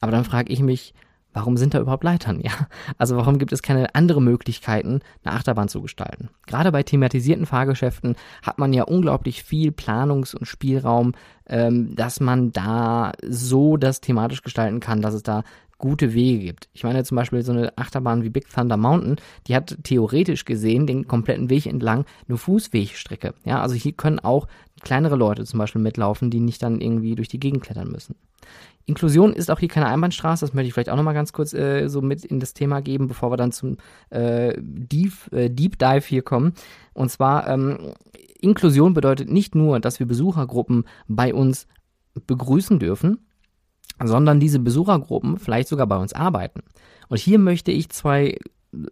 Aber 0.00 0.10
dann 0.10 0.24
frage 0.24 0.52
ich 0.52 0.60
mich, 0.60 0.94
warum 1.36 1.58
sind 1.58 1.74
da 1.74 1.80
überhaupt 1.80 2.04
Leitern? 2.04 2.40
Ja, 2.46 2.68
also 2.96 3.16
warum 3.16 3.38
gibt 3.38 3.52
es 3.52 3.62
keine 3.62 3.94
andere 3.94 4.22
Möglichkeiten, 4.22 5.00
eine 5.24 5.34
Achterbahn 5.34 5.68
zu 5.68 5.82
gestalten? 5.82 6.28
Gerade 6.46 6.70
bei 6.70 6.82
thematisierten 6.82 7.44
Fahrgeschäften 7.44 8.14
hat 8.42 8.58
man 8.58 8.72
ja 8.72 8.84
unglaublich 8.84 9.42
viel 9.42 9.70
Planungs- 9.70 10.34
und 10.34 10.46
Spielraum, 10.46 11.12
ähm, 11.48 11.94
dass 11.96 12.20
man 12.20 12.52
da 12.52 13.12
so 13.28 13.76
das 13.76 14.00
thematisch 14.00 14.42
gestalten 14.42 14.80
kann, 14.80 15.02
dass 15.02 15.14
es 15.14 15.24
da 15.24 15.42
gute 15.78 16.14
Wege 16.14 16.44
gibt. 16.44 16.68
Ich 16.72 16.84
meine 16.84 17.04
zum 17.04 17.16
Beispiel 17.16 17.42
so 17.42 17.52
eine 17.52 17.76
Achterbahn 17.76 18.22
wie 18.22 18.30
Big 18.30 18.48
Thunder 18.48 18.76
Mountain, 18.76 19.16
die 19.46 19.54
hat 19.54 19.76
theoretisch 19.82 20.44
gesehen 20.44 20.86
den 20.86 21.06
kompletten 21.06 21.50
Weg 21.50 21.66
entlang 21.66 22.06
eine 22.28 22.38
Fußwegstrecke. 22.38 23.34
Ja, 23.44 23.60
also 23.60 23.74
hier 23.74 23.92
können 23.92 24.20
auch 24.20 24.46
kleinere 24.82 25.16
Leute 25.16 25.44
zum 25.44 25.58
Beispiel 25.58 25.82
mitlaufen, 25.82 26.30
die 26.30 26.40
nicht 26.40 26.62
dann 26.62 26.80
irgendwie 26.80 27.14
durch 27.14 27.28
die 27.28 27.40
Gegend 27.40 27.62
klettern 27.62 27.90
müssen. 27.90 28.14
Inklusion 28.86 29.32
ist 29.32 29.50
auch 29.50 29.58
hier 29.58 29.68
keine 29.68 29.86
Einbahnstraße, 29.86 30.46
das 30.46 30.54
möchte 30.54 30.68
ich 30.68 30.74
vielleicht 30.74 30.90
auch 30.90 30.96
nochmal 30.96 31.14
ganz 31.14 31.32
kurz 31.32 31.52
äh, 31.52 31.88
so 31.88 32.00
mit 32.00 32.24
in 32.24 32.38
das 32.38 32.54
Thema 32.54 32.80
geben, 32.80 33.08
bevor 33.08 33.32
wir 33.32 33.36
dann 33.36 33.50
zum 33.50 33.78
äh, 34.10 34.54
Deep, 34.58 35.12
äh, 35.32 35.50
Deep 35.50 35.78
Dive 35.78 36.06
hier 36.06 36.22
kommen. 36.22 36.54
Und 36.94 37.10
zwar, 37.10 37.48
ähm, 37.48 37.94
Inklusion 38.40 38.94
bedeutet 38.94 39.30
nicht 39.30 39.54
nur, 39.54 39.80
dass 39.80 39.98
wir 39.98 40.06
Besuchergruppen 40.06 40.84
bei 41.08 41.34
uns 41.34 41.66
begrüßen 42.26 42.78
dürfen, 42.78 43.26
sondern 44.02 44.40
diese 44.40 44.60
Besuchergruppen 44.60 45.38
vielleicht 45.38 45.68
sogar 45.68 45.86
bei 45.86 45.96
uns 45.96 46.12
arbeiten. 46.12 46.62
Und 47.08 47.18
hier 47.18 47.38
möchte 47.38 47.72
ich 47.72 47.88
zwei 47.88 48.38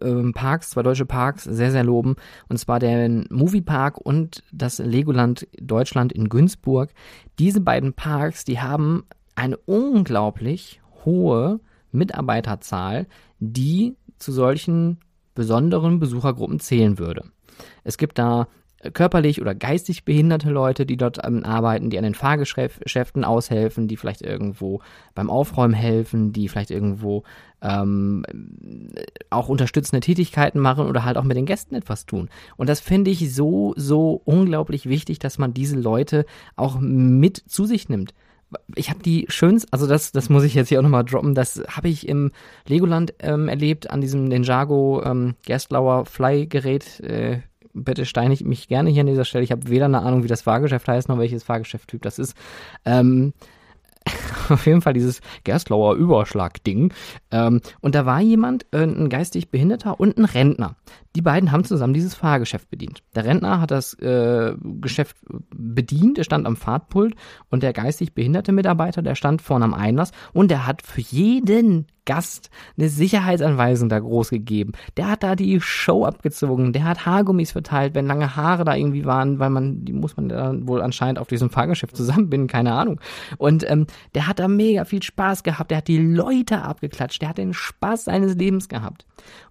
ähm, 0.01 0.33
Parks, 0.33 0.71
zwei 0.71 0.83
deutsche 0.83 1.05
Parks 1.05 1.43
sehr, 1.43 1.71
sehr 1.71 1.83
loben. 1.83 2.15
Und 2.49 2.57
zwar 2.57 2.79
den 2.79 3.27
Moviepark 3.29 3.97
und 3.97 4.43
das 4.51 4.79
Legoland 4.79 5.47
Deutschland 5.59 6.11
in 6.11 6.29
Günzburg. 6.29 6.91
Diese 7.39 7.61
beiden 7.61 7.93
Parks, 7.93 8.45
die 8.45 8.59
haben 8.59 9.03
eine 9.35 9.57
unglaublich 9.57 10.81
hohe 11.03 11.59
Mitarbeiterzahl, 11.91 13.07
die 13.39 13.95
zu 14.17 14.31
solchen 14.31 14.99
besonderen 15.33 15.99
Besuchergruppen 15.99 16.59
zählen 16.59 16.97
würde. 16.97 17.25
Es 17.83 17.97
gibt 17.97 18.17
da 18.17 18.47
körperlich 18.93 19.41
oder 19.41 19.55
geistig 19.55 20.05
behinderte 20.05 20.49
Leute, 20.49 20.85
die 20.85 20.97
dort 20.97 21.19
ähm, 21.23 21.43
arbeiten, 21.43 21.89
die 21.89 21.97
an 21.97 22.03
den 22.03 22.13
Fahrgeschäften 22.13 23.23
aushelfen, 23.23 23.87
die 23.87 23.97
vielleicht 23.97 24.21
irgendwo 24.21 24.81
beim 25.15 25.29
Aufräumen 25.29 25.73
helfen, 25.73 26.33
die 26.33 26.47
vielleicht 26.47 26.71
irgendwo 26.71 27.23
ähm, 27.61 28.23
auch 29.29 29.49
unterstützende 29.49 30.01
Tätigkeiten 30.01 30.59
machen 30.59 30.87
oder 30.87 31.03
halt 31.03 31.17
auch 31.17 31.23
mit 31.23 31.37
den 31.37 31.45
Gästen 31.45 31.75
etwas 31.75 32.05
tun. 32.05 32.29
Und 32.57 32.69
das 32.69 32.79
finde 32.79 33.11
ich 33.11 33.33
so, 33.33 33.73
so 33.75 34.21
unglaublich 34.25 34.87
wichtig, 34.87 35.19
dass 35.19 35.37
man 35.37 35.53
diese 35.53 35.79
Leute 35.79 36.25
auch 36.55 36.77
mit 36.79 37.37
zu 37.37 37.65
sich 37.65 37.89
nimmt 37.89 38.13
ich 38.75 38.89
habe 38.89 39.01
die 39.01 39.25
schönsten, 39.29 39.71
also 39.71 39.87
das, 39.87 40.11
das 40.11 40.29
muss 40.29 40.43
ich 40.43 40.53
jetzt 40.53 40.69
hier 40.69 40.79
auch 40.79 40.83
nochmal 40.83 41.03
droppen, 41.03 41.35
das 41.35 41.61
habe 41.69 41.89
ich 41.89 42.07
im 42.07 42.31
Legoland 42.67 43.13
ähm, 43.19 43.47
erlebt, 43.47 43.89
an 43.89 44.01
diesem 44.01 44.25
Ninjago 44.25 45.03
ähm, 45.03 45.35
Gerstlauer 45.43 46.05
Fly-Gerät. 46.05 46.99
Äh, 47.01 47.39
bitte 47.73 48.05
steinig 48.05 48.43
mich 48.43 48.67
gerne 48.67 48.89
hier 48.89 49.01
an 49.01 49.07
dieser 49.07 49.25
Stelle. 49.25 49.43
Ich 49.43 49.51
habe 49.51 49.67
weder 49.69 49.85
eine 49.85 50.01
Ahnung, 50.01 50.23
wie 50.23 50.29
das 50.29 50.43
Fahrgeschäft 50.43 50.87
heißt, 50.87 51.09
noch 51.09 51.19
welches 51.19 51.43
Fahrgeschäfttyp 51.43 52.01
das 52.01 52.19
ist. 52.19 52.35
Ähm, 52.85 53.33
auf 54.49 54.65
jeden 54.65 54.81
Fall 54.81 54.93
dieses 54.93 55.21
Gerstlauer 55.43 55.95
Überschlag-Ding. 55.95 56.93
Ähm, 57.31 57.61
und 57.81 57.95
da 57.95 58.05
war 58.05 58.21
jemand, 58.21 58.65
äh, 58.71 58.83
ein 58.83 59.09
geistig 59.09 59.49
Behinderter 59.49 59.99
und 59.99 60.17
ein 60.17 60.25
Rentner. 60.25 60.75
Die 61.15 61.21
beiden 61.21 61.51
haben 61.51 61.63
zusammen 61.63 61.93
dieses 61.93 62.15
Fahrgeschäft 62.15 62.69
bedient. 62.69 63.01
Der 63.15 63.25
Rentner 63.25 63.61
hat 63.61 63.71
das 63.71 63.93
äh, 63.95 64.53
Geschäft 64.81 65.17
bedient, 65.53 66.17
er 66.17 66.23
stand 66.25 66.45
am 66.45 66.57
Fahrtpult 66.57 67.15
und 67.49 67.63
der 67.63 67.73
geistig 67.73 68.13
behinderte 68.13 68.51
Mitarbeiter, 68.51 69.01
der 69.01 69.15
stand 69.15 69.41
vorne 69.41 69.65
am 69.65 69.73
Einlass 69.73 70.11
und 70.33 70.51
der 70.51 70.67
hat 70.67 70.81
für 70.81 71.01
jeden 71.01 71.87
Gast 72.05 72.49
eine 72.77 72.89
Sicherheitsanweisung 72.89 73.89
da 73.89 73.99
groß 73.99 74.29
gegeben. 74.29 74.73
Der 74.97 75.09
hat 75.09 75.23
da 75.23 75.35
die 75.35 75.59
Show 75.59 76.05
abgezogen, 76.05 76.73
der 76.73 76.85
hat 76.85 77.05
Haargummis 77.05 77.51
verteilt, 77.51 77.95
wenn 77.95 78.05
lange 78.07 78.35
Haare 78.35 78.63
da 78.63 78.75
irgendwie 78.75 79.05
waren, 79.05 79.39
weil 79.39 79.49
man, 79.49 79.85
die 79.85 79.93
muss 79.93 80.15
man 80.15 80.29
dann 80.29 80.67
wohl 80.67 80.81
anscheinend 80.81 81.19
auf 81.19 81.27
diesem 81.27 81.49
Fahrgeschäft 81.49 81.95
zusammenbinden, 81.97 82.47
keine 82.47 82.73
Ahnung. 82.73 82.99
Und 83.37 83.69
ähm, 83.69 83.87
der 84.13 84.27
hat 84.27 84.39
da 84.39 84.47
mega 84.47 84.85
viel 84.85 85.03
Spaß 85.03 85.43
gehabt, 85.43 85.71
der 85.71 85.79
hat 85.79 85.87
die 85.87 85.97
Leute 85.97 86.61
abgeklatscht, 86.61 87.21
der 87.21 87.29
hat 87.29 87.37
den 87.37 87.53
Spaß 87.53 88.05
seines 88.05 88.35
Lebens 88.35 88.69
gehabt. 88.69 89.05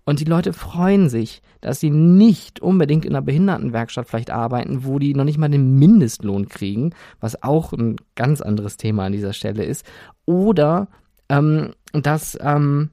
Und 0.04 0.20
die 0.20 0.24
Leute 0.24 0.52
freuen 0.52 1.08
sich, 1.08 1.42
dass 1.60 1.80
sie 1.80 1.90
nicht 1.90 2.60
unbedingt 2.60 3.06
in 3.06 3.12
einer 3.12 3.24
Behindertenwerkstatt 3.24 4.06
vielleicht 4.06 4.30
arbeiten, 4.30 4.84
wo 4.84 4.98
die 4.98 5.14
noch 5.14 5.24
nicht 5.24 5.38
mal 5.38 5.48
den 5.48 5.78
Mindestlohn 5.78 6.48
kriegen, 6.48 6.94
was 7.20 7.42
auch 7.42 7.72
ein 7.72 7.96
ganz 8.14 8.42
anderes 8.42 8.76
Thema 8.76 9.06
an 9.06 9.12
dieser 9.12 9.32
Stelle 9.32 9.64
ist. 9.64 9.86
Oder 10.26 10.88
ähm, 11.28 11.72
dass, 11.92 12.38
ähm, 12.40 12.90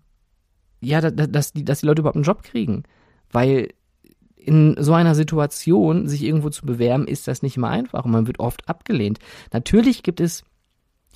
ja, 0.79 1.01
dass 1.01 1.53
die, 1.53 1.65
dass 1.65 1.81
die 1.81 1.85
Leute 1.85 2.01
überhaupt 2.01 2.15
einen 2.15 2.23
Job 2.23 2.43
kriegen. 2.43 2.83
Weil 3.31 3.69
in 4.35 4.75
so 4.79 4.93
einer 4.93 5.15
Situation 5.15 6.07
sich 6.07 6.23
irgendwo 6.23 6.49
zu 6.49 6.65
bewerben, 6.65 7.07
ist 7.07 7.27
das 7.27 7.43
nicht 7.43 7.57
immer 7.57 7.69
einfach 7.69 8.05
und 8.05 8.11
man 8.11 8.27
wird 8.27 8.39
oft 8.39 8.67
abgelehnt. 8.67 9.19
Natürlich 9.53 10.01
gibt 10.03 10.19
es 10.19 10.43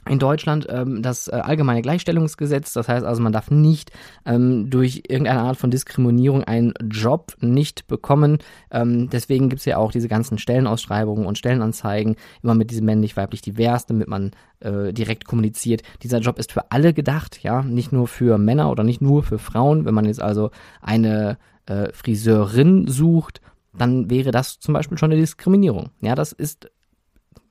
in 0.08 0.20
Deutschland 0.20 0.68
ähm, 0.70 1.02
das 1.02 1.28
äh, 1.28 1.32
allgemeine 1.32 1.82
Gleichstellungsgesetz. 1.82 2.74
Das 2.74 2.88
heißt 2.88 3.06
also, 3.06 3.22
man 3.22 3.34
darf 3.34 3.50
nicht 3.52 3.92
ähm, 4.26 4.70
durch 4.70 5.04
irgendeine 5.08 5.42
Art 5.42 5.58
von 5.58 5.72
Diskriminierung 5.72 6.44
einen 6.44 6.74
Job 6.90 7.34
nicht 7.40 7.88
bekommen. 7.88 8.38
Ähm, 8.72 9.10
deswegen 9.10 9.50
gibt's 9.50 9.66
ja 9.66 9.78
auch 9.78 9.92
diese 9.92 10.08
ganzen 10.08 10.38
Stellenausschreibungen 10.38 11.26
und 11.26 11.38
Stellenanzeigen 11.38 12.16
immer 12.44 12.56
mit 12.56 12.72
diesem 12.72 12.86
männlich-weiblich 12.86 13.42
divers, 13.42 13.86
damit 13.86 14.08
man 14.08 14.32
äh, 14.60 14.94
direkt 14.94 15.26
kommuniziert. 15.26 15.82
Dieser 16.04 16.20
Job 16.20 16.38
ist 16.40 16.52
für 16.52 16.72
alle 16.72 16.94
gedacht, 16.94 17.42
ja, 17.42 17.64
nicht 17.64 17.92
nur 17.92 18.08
für 18.08 18.38
Männer 18.38 18.70
oder 18.70 18.84
nicht 18.84 19.02
nur 19.02 19.24
für 19.24 19.40
Frauen. 19.40 19.86
Wenn 19.86 19.96
man 19.96 20.06
jetzt 20.06 20.22
also 20.22 20.52
eine 20.82 21.38
äh, 21.66 21.92
Friseurin 21.94 22.88
sucht, 22.88 23.42
dann 23.74 24.10
wäre 24.10 24.32
das 24.32 24.60
zum 24.60 24.74
Beispiel 24.74 24.98
schon 24.98 25.12
eine 25.12 25.20
Diskriminierung. 25.20 25.90
Ja, 26.02 26.16
das 26.16 26.32
ist 26.32 26.70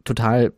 total 0.05 0.53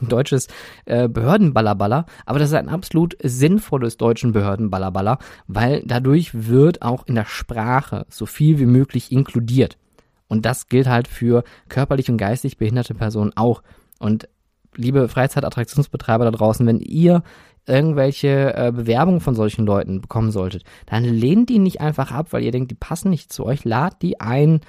deutsches 0.00 0.48
äh, 0.86 1.08
Behördenballerballer, 1.08 2.06
aber 2.26 2.38
das 2.38 2.48
ist 2.48 2.54
ein 2.54 2.68
absolut 2.68 3.16
sinnvolles 3.22 3.96
deutschen 3.96 4.32
Behördenballerballer, 4.32 5.18
weil 5.46 5.82
dadurch 5.84 6.48
wird 6.48 6.82
auch 6.82 7.06
in 7.06 7.14
der 7.14 7.26
Sprache 7.26 8.06
so 8.08 8.26
viel 8.26 8.58
wie 8.58 8.66
möglich 8.66 9.12
inkludiert. 9.12 9.78
Und 10.26 10.46
das 10.46 10.68
gilt 10.68 10.86
halt 10.86 11.06
für 11.06 11.44
körperlich 11.68 12.10
und 12.10 12.16
geistig 12.16 12.56
behinderte 12.56 12.94
Personen 12.94 13.32
auch. 13.36 13.62
Und 13.98 14.28
liebe 14.74 15.08
Freizeitattraktionsbetreiber 15.08 16.24
da 16.24 16.30
draußen, 16.30 16.66
wenn 16.66 16.80
ihr 16.80 17.22
irgendwelche 17.66 18.54
äh, 18.54 18.72
Bewerbungen 18.72 19.20
von 19.20 19.34
solchen 19.34 19.64
Leuten 19.64 20.00
bekommen 20.00 20.30
solltet, 20.30 20.64
dann 20.86 21.04
lehnt 21.04 21.48
die 21.48 21.58
nicht 21.58 21.80
einfach 21.80 22.10
ab, 22.10 22.28
weil 22.30 22.42
ihr 22.42 22.50
denkt, 22.50 22.70
die 22.70 22.76
passen 22.76 23.10
nicht 23.10 23.32
zu 23.32 23.44
euch, 23.46 23.64
lad 23.64 24.02
die 24.02 24.20
ein, 24.20 24.60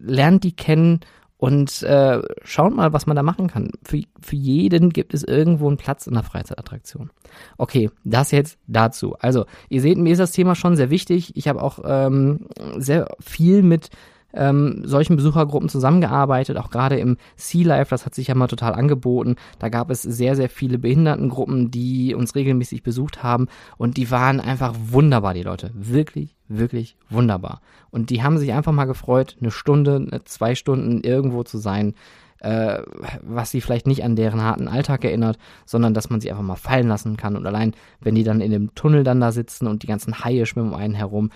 lernt 0.00 0.44
die 0.44 0.54
kennen 0.54 1.00
und 1.38 1.82
äh, 1.82 2.22
schaut 2.44 2.74
mal, 2.74 2.92
was 2.92 3.06
man 3.06 3.16
da 3.16 3.22
machen 3.22 3.48
kann. 3.48 3.70
Für, 3.82 4.00
für 4.20 4.36
jeden 4.36 4.90
gibt 4.90 5.12
es 5.12 5.22
irgendwo 5.22 5.68
einen 5.68 5.76
Platz 5.76 6.06
in 6.06 6.14
der 6.14 6.22
Freizeitattraktion. 6.22 7.10
Okay, 7.58 7.90
das 8.04 8.30
jetzt 8.30 8.58
dazu. 8.66 9.16
Also, 9.18 9.44
ihr 9.68 9.82
seht, 9.82 9.98
mir 9.98 10.12
ist 10.12 10.18
das 10.18 10.32
Thema 10.32 10.54
schon 10.54 10.76
sehr 10.76 10.90
wichtig. 10.90 11.36
Ich 11.36 11.48
habe 11.48 11.62
auch 11.62 11.80
ähm, 11.84 12.46
sehr 12.78 13.08
viel 13.20 13.62
mit 13.62 13.90
ähm, 14.36 14.82
solchen 14.84 15.16
Besuchergruppen 15.16 15.68
zusammengearbeitet, 15.68 16.56
auch 16.58 16.70
gerade 16.70 16.98
im 16.98 17.16
Sea 17.36 17.66
Life, 17.66 17.90
das 17.90 18.06
hat 18.06 18.14
sich 18.14 18.28
ja 18.28 18.34
mal 18.34 18.46
total 18.46 18.74
angeboten. 18.74 19.36
Da 19.58 19.68
gab 19.68 19.90
es 19.90 20.02
sehr, 20.02 20.36
sehr 20.36 20.48
viele 20.48 20.78
Behindertengruppen, 20.78 21.70
die 21.70 22.14
uns 22.14 22.34
regelmäßig 22.34 22.82
besucht 22.82 23.22
haben 23.22 23.48
und 23.78 23.96
die 23.96 24.10
waren 24.10 24.40
einfach 24.40 24.74
wunderbar, 24.78 25.34
die 25.34 25.42
Leute. 25.42 25.70
Wirklich, 25.74 26.35
wirklich 26.48 26.96
wunderbar. 27.10 27.60
Und 27.90 28.10
die 28.10 28.22
haben 28.22 28.38
sich 28.38 28.52
einfach 28.52 28.72
mal 28.72 28.84
gefreut, 28.84 29.36
eine 29.40 29.50
Stunde, 29.50 30.20
zwei 30.24 30.54
Stunden 30.54 31.02
irgendwo 31.02 31.42
zu 31.42 31.58
sein, 31.58 31.94
äh, 32.40 32.82
was 33.22 33.50
sie 33.50 33.60
vielleicht 33.60 33.86
nicht 33.86 34.04
an 34.04 34.16
deren 34.16 34.42
harten 34.42 34.68
Alltag 34.68 35.04
erinnert, 35.04 35.38
sondern 35.64 35.94
dass 35.94 36.10
man 36.10 36.20
sie 36.20 36.30
einfach 36.30 36.42
mal 36.42 36.56
fallen 36.56 36.88
lassen 36.88 37.16
kann. 37.16 37.36
Und 37.36 37.46
allein, 37.46 37.74
wenn 38.00 38.14
die 38.14 38.24
dann 38.24 38.40
in 38.40 38.50
dem 38.50 38.74
Tunnel 38.74 39.04
dann 39.04 39.20
da 39.20 39.32
sitzen 39.32 39.66
und 39.66 39.82
die 39.82 39.86
ganzen 39.86 40.24
Haie 40.24 40.46
schwimmen 40.46 40.72
um 40.72 40.78
einen 40.78 40.94
herum, 40.94 41.30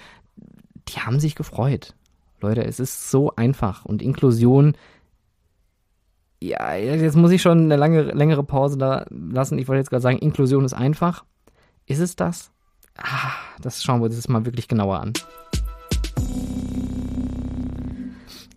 die 0.88 1.00
haben 1.00 1.20
sich 1.20 1.34
gefreut. 1.34 1.94
Leute, 2.40 2.64
es 2.64 2.80
ist 2.80 3.10
so 3.10 3.34
einfach 3.36 3.84
und 3.84 4.02
Inklusion. 4.02 4.74
Ja, 6.42 6.74
jetzt 6.74 7.16
muss 7.16 7.32
ich 7.32 7.42
schon 7.42 7.64
eine 7.64 7.76
lange, 7.76 8.02
längere 8.02 8.44
Pause 8.44 8.78
da 8.78 9.04
lassen. 9.10 9.58
Ich 9.58 9.68
wollte 9.68 9.80
jetzt 9.80 9.90
gerade 9.90 10.02
sagen, 10.02 10.18
Inklusion 10.18 10.64
ist 10.64 10.72
einfach. 10.72 11.24
Ist 11.86 12.00
es 12.00 12.16
das? 12.16 12.49
Ah, 12.96 13.32
das 13.60 13.82
schauen 13.82 14.00
wir 14.00 14.06
uns 14.06 14.16
jetzt 14.16 14.28
mal 14.28 14.44
wirklich 14.44 14.68
genauer 14.68 15.00
an. 15.00 15.12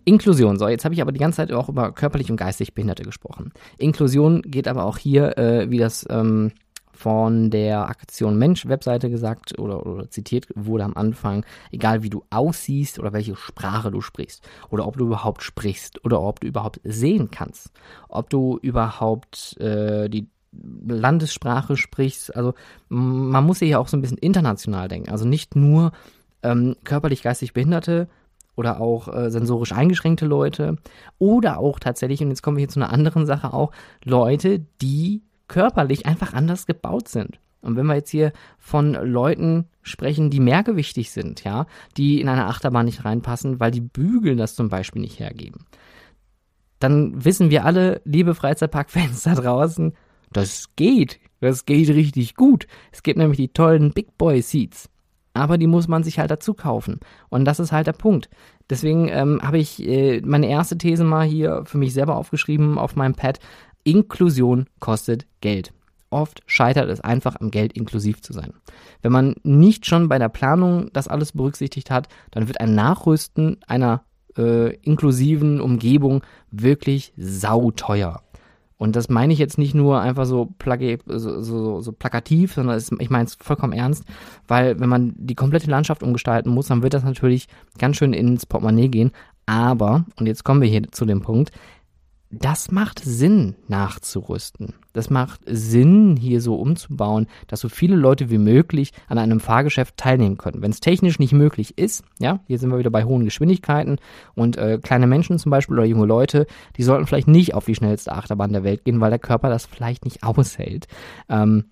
Inklusion. 0.05 0.57
So, 0.57 0.67
jetzt 0.67 0.83
habe 0.85 0.93
ich 0.93 1.01
aber 1.01 1.11
die 1.11 1.19
ganze 1.19 1.37
Zeit 1.37 1.51
auch 1.51 1.69
über 1.69 1.91
körperlich 1.91 2.29
und 2.29 2.37
geistig 2.37 2.73
Behinderte 2.73 3.03
gesprochen. 3.03 3.53
Inklusion 3.77 4.41
geht 4.41 4.67
aber 4.67 4.83
auch 4.83 4.97
hier, 4.97 5.37
äh, 5.37 5.69
wie 5.69 5.77
das 5.77 6.05
ähm, 6.09 6.51
von 6.91 7.49
der 7.49 7.89
Aktion 7.89 8.37
Mensch 8.37 8.67
Webseite 8.67 9.09
gesagt 9.09 9.57
oder, 9.59 9.85
oder 9.85 10.09
zitiert 10.09 10.47
wurde 10.55 10.83
am 10.83 10.95
Anfang, 10.95 11.45
egal 11.71 12.03
wie 12.03 12.09
du 12.09 12.23
aussiehst 12.29 12.99
oder 12.99 13.13
welche 13.13 13.35
Sprache 13.35 13.91
du 13.91 14.01
sprichst 14.01 14.47
oder 14.69 14.87
ob 14.87 14.97
du 14.97 15.05
überhaupt 15.05 15.41
sprichst 15.41 16.03
oder 16.05 16.21
ob 16.21 16.39
du 16.39 16.47
überhaupt 16.47 16.79
sehen 16.83 17.31
kannst, 17.31 17.71
ob 18.09 18.29
du 18.29 18.59
überhaupt 18.61 19.59
äh, 19.59 20.07
die 20.09 20.29
Landessprache 20.87 21.77
sprichst. 21.77 22.35
Also 22.35 22.53
man 22.89 23.45
muss 23.45 23.59
ja 23.59 23.79
auch 23.79 23.87
so 23.87 23.97
ein 23.97 24.01
bisschen 24.01 24.17
international 24.17 24.87
denken. 24.87 25.09
Also 25.09 25.25
nicht 25.25 25.55
nur 25.55 25.91
ähm, 26.43 26.75
körperlich 26.83 27.23
geistig 27.23 27.53
Behinderte 27.53 28.07
oder 28.55 28.79
auch 28.79 29.13
äh, 29.13 29.31
sensorisch 29.31 29.71
eingeschränkte 29.71 30.25
Leute 30.25 30.77
oder 31.17 31.59
auch 31.59 31.79
tatsächlich, 31.79 32.21
und 32.21 32.29
jetzt 32.29 32.43
kommen 32.43 32.57
wir 32.57 32.61
hier 32.61 32.69
zu 32.69 32.79
einer 32.79 32.91
anderen 32.91 33.25
Sache 33.25 33.53
auch, 33.53 33.71
Leute, 34.03 34.59
die 34.81 35.23
körperlich 35.47 36.05
einfach 36.05 36.33
anders 36.33 36.65
gebaut 36.65 37.07
sind. 37.07 37.39
Und 37.61 37.77
wenn 37.77 37.85
wir 37.85 37.95
jetzt 37.95 38.09
hier 38.09 38.33
von 38.59 38.93
Leuten 38.93 39.69
sprechen, 39.81 40.29
die 40.29 40.41
mehrgewichtig 40.41 41.11
sind, 41.11 41.43
ja, 41.43 41.65
die 41.95 42.19
in 42.19 42.27
eine 42.27 42.45
Achterbahn 42.45 42.85
nicht 42.85 43.05
reinpassen, 43.05 43.59
weil 43.59 43.71
die 43.71 43.81
Bügel 43.81 44.35
das 44.35 44.55
zum 44.55 44.67
Beispiel 44.69 45.01
nicht 45.01 45.19
hergeben, 45.19 45.65
dann 46.79 47.23
wissen 47.23 47.49
wir 47.49 47.63
alle, 47.63 48.01
liebe 48.03 48.35
Freizeitparkfans 48.35 49.23
da 49.23 49.35
draußen, 49.35 49.93
das 50.33 50.75
geht. 50.75 51.19
Das 51.39 51.65
geht 51.65 51.89
richtig 51.89 52.35
gut. 52.35 52.67
Es 52.91 53.03
gibt 53.03 53.17
nämlich 53.17 53.37
die 53.37 53.49
tollen 53.49 53.91
Big 53.91 54.17
Boy 54.17 54.41
Seats. 54.41 54.89
Aber 55.33 55.57
die 55.57 55.67
muss 55.67 55.87
man 55.87 56.03
sich 56.03 56.19
halt 56.19 56.31
dazu 56.31 56.53
kaufen. 56.53 56.99
Und 57.29 57.45
das 57.45 57.59
ist 57.59 57.71
halt 57.71 57.87
der 57.87 57.93
Punkt. 57.93 58.29
Deswegen 58.69 59.09
ähm, 59.09 59.39
habe 59.41 59.57
ich 59.57 59.85
äh, 59.85 60.21
meine 60.21 60.47
erste 60.47 60.77
These 60.77 61.03
mal 61.03 61.25
hier 61.25 61.63
für 61.65 61.77
mich 61.77 61.93
selber 61.93 62.15
aufgeschrieben 62.15 62.77
auf 62.77 62.95
meinem 62.95 63.15
Pad. 63.15 63.39
Inklusion 63.83 64.67
kostet 64.79 65.25
Geld. 65.41 65.73
Oft 66.09 66.43
scheitert 66.45 66.89
es 66.89 67.01
einfach 67.01 67.35
am 67.39 67.49
Geld 67.49 67.73
inklusiv 67.73 68.21
zu 68.21 68.33
sein. 68.33 68.53
Wenn 69.01 69.11
man 69.11 69.35
nicht 69.43 69.87
schon 69.87 70.09
bei 70.09 70.19
der 70.19 70.29
Planung 70.29 70.91
das 70.93 71.07
alles 71.07 71.31
berücksichtigt 71.31 71.89
hat, 71.89 72.07
dann 72.29 72.47
wird 72.47 72.61
ein 72.61 72.75
Nachrüsten 72.75 73.57
einer 73.67 74.03
äh, 74.37 74.75
inklusiven 74.77 75.59
Umgebung 75.59 76.23
wirklich 76.51 77.13
sauteuer. 77.17 78.21
Und 78.83 78.97
das 78.97 79.07
meine 79.07 79.31
ich 79.31 79.39
jetzt 79.39 79.57
nicht 79.57 79.73
nur 79.73 80.01
einfach 80.01 80.25
so, 80.25 80.53
plagi 80.59 80.97
so, 81.05 81.41
so, 81.41 81.79
so 81.79 81.93
plakativ, 81.93 82.51
sondern 82.51 82.75
es, 82.75 82.91
ich 82.99 83.09
meine 83.09 83.23
es 83.23 83.35
vollkommen 83.35 83.71
ernst, 83.71 84.03
weil 84.45 84.77
wenn 84.77 84.89
man 84.89 85.13
die 85.15 85.35
komplette 85.35 85.71
Landschaft 85.71 86.03
umgestalten 86.03 86.49
muss, 86.49 86.67
dann 86.67 86.83
wird 86.83 86.93
das 86.93 87.05
natürlich 87.05 87.47
ganz 87.77 87.95
schön 87.95 88.11
ins 88.11 88.45
Portemonnaie 88.45 88.89
gehen. 88.89 89.11
Aber, 89.45 90.03
und 90.19 90.25
jetzt 90.25 90.43
kommen 90.43 90.59
wir 90.59 90.67
hier 90.67 90.83
zu 90.91 91.05
dem 91.05 91.21
Punkt, 91.21 91.53
das 92.29 92.71
macht 92.71 92.99
Sinn, 92.99 93.55
nachzurüsten. 93.69 94.73
Das 94.93 95.09
macht 95.09 95.41
Sinn, 95.45 96.15
hier 96.15 96.39
so 96.39 96.55
umzubauen, 96.55 97.27
dass 97.47 97.59
so 97.59 97.69
viele 97.69 97.95
Leute 97.95 98.29
wie 98.29 98.37
möglich 98.37 98.93
an 99.07 99.17
einem 99.17 99.39
Fahrgeschäft 99.39 99.97
teilnehmen 99.97 100.37
können. 100.37 100.61
Wenn 100.61 100.71
es 100.71 100.79
technisch 100.79 101.19
nicht 101.19 101.33
möglich 101.33 101.77
ist, 101.77 102.03
ja, 102.19 102.39
hier 102.47 102.59
sind 102.59 102.71
wir 102.71 102.79
wieder 102.79 102.91
bei 102.91 103.03
hohen 103.03 103.25
Geschwindigkeiten 103.25 103.97
und 104.35 104.57
äh, 104.57 104.79
kleine 104.81 105.07
Menschen 105.07 105.39
zum 105.39 105.49
Beispiel 105.49 105.75
oder 105.75 105.85
junge 105.85 106.05
Leute, 106.05 106.45
die 106.77 106.83
sollten 106.83 107.07
vielleicht 107.07 107.27
nicht 107.27 107.53
auf 107.53 107.65
die 107.65 107.75
schnellste 107.75 108.13
Achterbahn 108.13 108.53
der 108.53 108.63
Welt 108.63 108.85
gehen, 108.85 109.01
weil 109.01 109.09
der 109.09 109.19
Körper 109.19 109.49
das 109.49 109.65
vielleicht 109.65 110.05
nicht 110.05 110.23
aushält. 110.23 110.87
Ähm, 111.27 111.65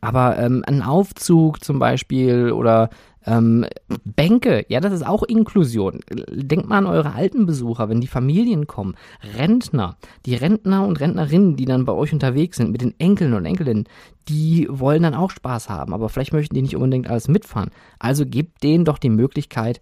aber 0.00 0.38
ähm, 0.38 0.62
ein 0.66 0.82
Aufzug 0.82 1.62
zum 1.62 1.78
Beispiel 1.78 2.52
oder 2.52 2.90
ähm, 3.26 3.66
Bänke, 4.04 4.66
ja, 4.68 4.80
das 4.80 4.92
ist 4.92 5.06
auch 5.06 5.22
Inklusion. 5.22 6.00
Denkt 6.30 6.68
mal 6.68 6.78
an 6.78 6.86
eure 6.86 7.14
alten 7.14 7.46
Besucher, 7.46 7.88
wenn 7.88 8.00
die 8.00 8.06
Familien 8.06 8.66
kommen. 8.66 8.96
Rentner, 9.36 9.96
die 10.26 10.34
Rentner 10.34 10.86
und 10.86 11.00
Rentnerinnen, 11.00 11.56
die 11.56 11.64
dann 11.64 11.84
bei 11.84 11.92
euch 11.92 12.12
unterwegs 12.12 12.58
sind 12.58 12.70
mit 12.70 12.82
den 12.82 12.98
Enkeln 12.98 13.34
und 13.34 13.46
Enkelinnen, 13.46 13.88
die 14.28 14.66
wollen 14.70 15.02
dann 15.02 15.14
auch 15.14 15.30
Spaß 15.30 15.68
haben, 15.68 15.92
aber 15.92 16.08
vielleicht 16.08 16.32
möchten 16.32 16.54
die 16.54 16.62
nicht 16.62 16.76
unbedingt 16.76 17.08
alles 17.08 17.28
mitfahren. 17.28 17.70
Also 17.98 18.26
gebt 18.26 18.62
denen 18.62 18.84
doch 18.84 18.98
die 18.98 19.10
Möglichkeit, 19.10 19.80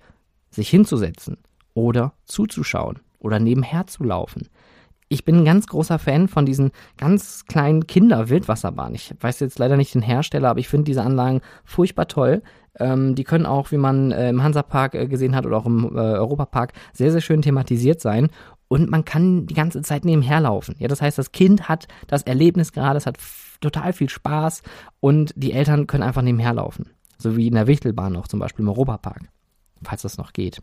sich 0.51 0.69
hinzusetzen 0.69 1.39
oder 1.75 2.13
zuzuschauen 2.25 3.01
oder 3.19 3.39
nebenher 3.39 3.87
zu 3.87 4.05
laufen 4.05 4.49
ich 5.13 5.25
bin 5.25 5.37
ein 5.37 5.45
ganz 5.45 5.67
großer 5.67 5.99
Fan 5.99 6.27
von 6.27 6.47
diesen 6.47 6.73
ganz 6.97 7.45
kleinen 7.45 7.87
Kinder-Wildwasserbahnen. 7.87 8.95
Ich 8.95 9.15
weiß 9.21 9.41
jetzt 9.41 9.59
leider 9.59 9.77
nicht 9.77 9.95
den 9.95 10.03
Hersteller, 10.03 10.49
aber 10.49 10.61
ich 10.61 10.69
finde 10.69 10.85
diese 10.85 11.03
Anlagen 11.03 11.43
furchtbar 11.65 12.09
toll. 12.09 12.43
Ähm, 12.79 13.15
die 13.15 13.25
können 13.25 13.45
auch, 13.45 13.73
wie 13.73 13.77
man 13.77 14.11
äh, 14.11 14.31
im 14.31 14.43
Hansapark 14.43 14.95
äh, 14.95 15.07
gesehen 15.07 15.37
hat 15.37 15.45
oder 15.45 15.59
auch 15.59 15.67
im 15.67 15.85
äh, 15.95 15.99
Europapark, 15.99 16.73
sehr, 16.95 17.13
sehr 17.13 17.21
schön 17.21 17.43
thematisiert 17.43 18.01
sein. 18.01 18.31
Und 18.69 18.91
man 18.91 19.05
kann 19.05 19.47
die 19.47 19.55
ganze 19.55 19.83
Zeit 19.83 20.07
nebenher 20.07 20.41
laufen. 20.41 20.77
Ja, 20.79 20.89
das 20.89 21.03
heißt, 21.03 21.19
das 21.19 21.33
Kind 21.33 21.69
hat 21.69 21.89
das 22.07 22.23
Erlebnis 22.23 22.73
gerade, 22.73 22.97
es 22.97 23.05
hat 23.05 23.19
total 23.61 23.93
viel 23.93 24.09
Spaß 24.09 24.63
und 25.01 25.35
die 25.37 25.53
Eltern 25.53 25.87
können 25.87 26.03
einfach 26.03 26.23
nebenher 26.23 26.55
laufen. 26.55 26.89
So 27.19 27.37
wie 27.37 27.49
in 27.49 27.55
der 27.55 27.67
Wichtelbahn 27.67 28.17
auch 28.17 28.29
zum 28.29 28.41
Beispiel 28.41 28.63
im 28.63 28.71
Europapark. 28.71 29.29
Falls 29.83 30.03
das 30.03 30.17
noch 30.17 30.33
geht 30.33 30.63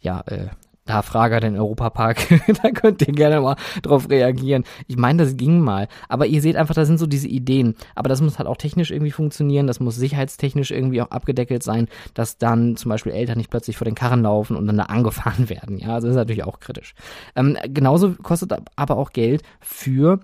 ja, 0.00 0.20
äh, 0.26 0.48
da 0.88 1.02
Frage 1.02 1.38
den 1.40 1.56
Europapark, 1.56 2.16
da 2.62 2.70
könnt 2.70 3.06
ihr 3.06 3.12
gerne 3.12 3.42
mal 3.42 3.56
drauf 3.82 4.08
reagieren. 4.08 4.64
Ich 4.86 4.96
meine, 4.96 5.22
das 5.22 5.36
ging 5.36 5.60
mal. 5.60 5.86
Aber 6.08 6.26
ihr 6.26 6.40
seht 6.40 6.56
einfach, 6.56 6.74
da 6.74 6.86
sind 6.86 6.98
so 6.98 7.06
diese 7.06 7.28
Ideen. 7.28 7.74
Aber 7.94 8.08
das 8.08 8.22
muss 8.22 8.38
halt 8.38 8.48
auch 8.48 8.56
technisch 8.56 8.90
irgendwie 8.90 9.10
funktionieren. 9.10 9.66
Das 9.66 9.80
muss 9.80 9.96
sicherheitstechnisch 9.96 10.70
irgendwie 10.70 11.02
auch 11.02 11.10
abgedeckelt 11.10 11.62
sein, 11.62 11.88
dass 12.14 12.38
dann 12.38 12.76
zum 12.76 12.88
Beispiel 12.88 13.12
Eltern 13.12 13.36
nicht 13.36 13.50
plötzlich 13.50 13.76
vor 13.76 13.84
den 13.84 13.94
Karren 13.94 14.22
laufen 14.22 14.56
und 14.56 14.66
dann 14.66 14.78
da 14.78 14.84
angefahren 14.84 15.48
werden. 15.50 15.78
Ja, 15.78 15.94
also 15.94 16.06
das 16.06 16.14
ist 16.16 16.20
natürlich 16.20 16.44
auch 16.44 16.58
kritisch. 16.58 16.94
Ähm, 17.36 17.58
genauso 17.66 18.14
kostet 18.14 18.54
aber 18.76 18.96
auch 18.96 19.10
Geld 19.10 19.42
für 19.60 20.20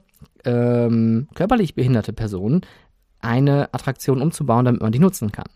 ähm, 0.46 1.28
körperlich 1.34 1.74
behinderte 1.74 2.14
Personen, 2.14 2.62
eine 3.20 3.72
Attraktion 3.74 4.22
umzubauen, 4.22 4.64
damit 4.64 4.80
man 4.80 4.92
die 4.92 4.98
nutzen 4.98 5.30
kann. 5.30 5.48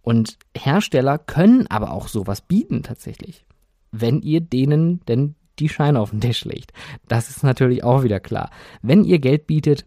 Und 0.00 0.38
Hersteller 0.56 1.18
können 1.18 1.66
aber 1.68 1.90
auch 1.90 2.08
sowas 2.08 2.40
bieten 2.40 2.82
tatsächlich 2.82 3.45
wenn 4.00 4.20
ihr 4.20 4.40
denen 4.40 5.00
denn 5.06 5.34
die 5.58 5.68
Scheine 5.68 6.00
auf 6.00 6.10
den 6.10 6.20
Tisch 6.20 6.44
legt. 6.44 6.72
Das 7.08 7.30
ist 7.30 7.42
natürlich 7.42 7.82
auch 7.82 8.02
wieder 8.02 8.20
klar. 8.20 8.50
Wenn 8.82 9.04
ihr 9.04 9.18
Geld 9.18 9.46
bietet, 9.46 9.86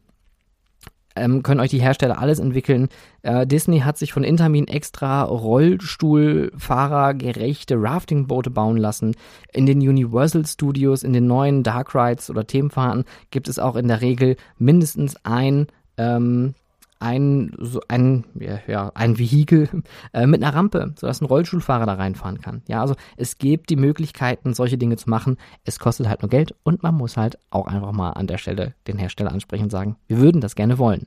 ähm, 1.16 1.44
können 1.44 1.60
euch 1.60 1.70
die 1.70 1.82
Hersteller 1.82 2.18
alles 2.20 2.40
entwickeln. 2.40 2.88
Äh, 3.22 3.46
Disney 3.46 3.82
hat 3.82 3.98
sich 3.98 4.14
von 4.14 4.24
Intermin 4.24 4.68
extra 4.68 5.24
Rollstuhlfahrer-gerechte 5.24 7.82
Raftingboote 7.82 8.50
bauen 8.50 8.78
lassen. 8.78 9.16
In 9.54 9.66
den 9.66 9.80
Universal 9.80 10.46
Studios, 10.46 11.04
in 11.04 11.12
den 11.14 11.28
neuen 11.28 11.64
Dark 11.64 11.94
Rides 11.94 12.30
oder 12.30 12.48
Themenfahrten 12.48 13.04
gibt 13.32 13.50
es 13.50 13.60
auch 13.60 13.76
in 13.76 13.88
der 13.88 14.02
Regel 14.02 14.36
mindestens 14.58 15.18
ein 15.24 15.68
ähm, 15.98 16.56
ein, 17.00 17.54
so 17.58 17.82
ein, 17.88 18.26
ja, 18.68 18.92
ein 18.94 19.18
Vehikel 19.18 19.70
äh, 20.14 20.28
mit 20.28 20.44
einer 20.44 20.54
Rampe, 20.54 20.94
sodass 20.98 21.22
ein 21.22 21.26
Rollstuhlfahrer 21.26 21.86
da 21.86 21.94
reinfahren 21.94 22.42
kann. 22.42 22.62
Ja, 22.68 22.82
also 22.82 22.96
es 23.18 23.38
gibt 23.38 23.70
die 23.70 23.78
Möglichkeiten, 23.78 24.54
solche 24.54 24.78
Dinge 24.78 24.98
zu 24.98 25.10
machen. 25.10 25.38
Es 25.64 25.80
kostet 25.80 26.08
halt 26.08 26.22
nur 26.22 26.30
Geld 26.30 26.54
und 26.64 26.84
man 26.84 26.96
muss 26.96 27.18
halt 27.18 27.38
auch 27.50 27.68
einfach 27.68 27.94
mal 27.94 28.12
an 28.12 28.28
der 28.28 28.38
Stelle 28.38 28.76
den 28.88 28.98
Hersteller 28.98 29.32
ansprechen 29.32 29.64
und 29.64 29.72
sagen, 29.72 29.96
wir 30.08 30.18
würden 30.18 30.42
das 30.42 30.56
gerne 30.56 30.78
wollen. 30.78 31.06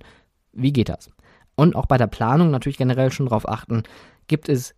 Wie 0.53 0.73
geht 0.73 0.89
das? 0.89 1.11
Und 1.55 1.77
auch 1.77 1.87
bei 1.87 1.99
der 1.99 2.07
Planung 2.07 2.51
natürlich 2.51 2.79
generell 2.79 3.13
schon 3.13 3.27
darauf 3.27 3.47
achten, 3.49 3.83
gibt 4.27 4.49
es 4.49 4.75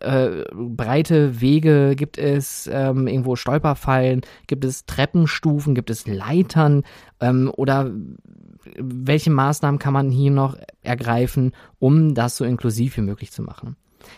äh, 0.00 0.44
breite 0.52 1.40
Wege, 1.40 1.94
gibt 1.96 2.18
es 2.18 2.68
ähm, 2.72 3.06
irgendwo 3.06 3.36
Stolperfallen, 3.36 4.22
gibt 4.46 4.64
es 4.64 4.86
Treppenstufen, 4.86 5.74
gibt 5.74 5.90
es 5.90 6.06
Leitern 6.06 6.82
ähm, 7.20 7.50
oder 7.56 7.90
welche 8.76 9.30
Maßnahmen 9.30 9.78
kann 9.78 9.92
man 9.92 10.10
hier 10.10 10.30
noch 10.30 10.56
ergreifen, 10.82 11.52
um 11.78 12.14
das 12.14 12.36
so 12.36 12.44
inklusiv 12.44 12.96
wie 12.96 13.02
möglich 13.02 13.32
zu 13.32 13.42
machen. 13.42 13.76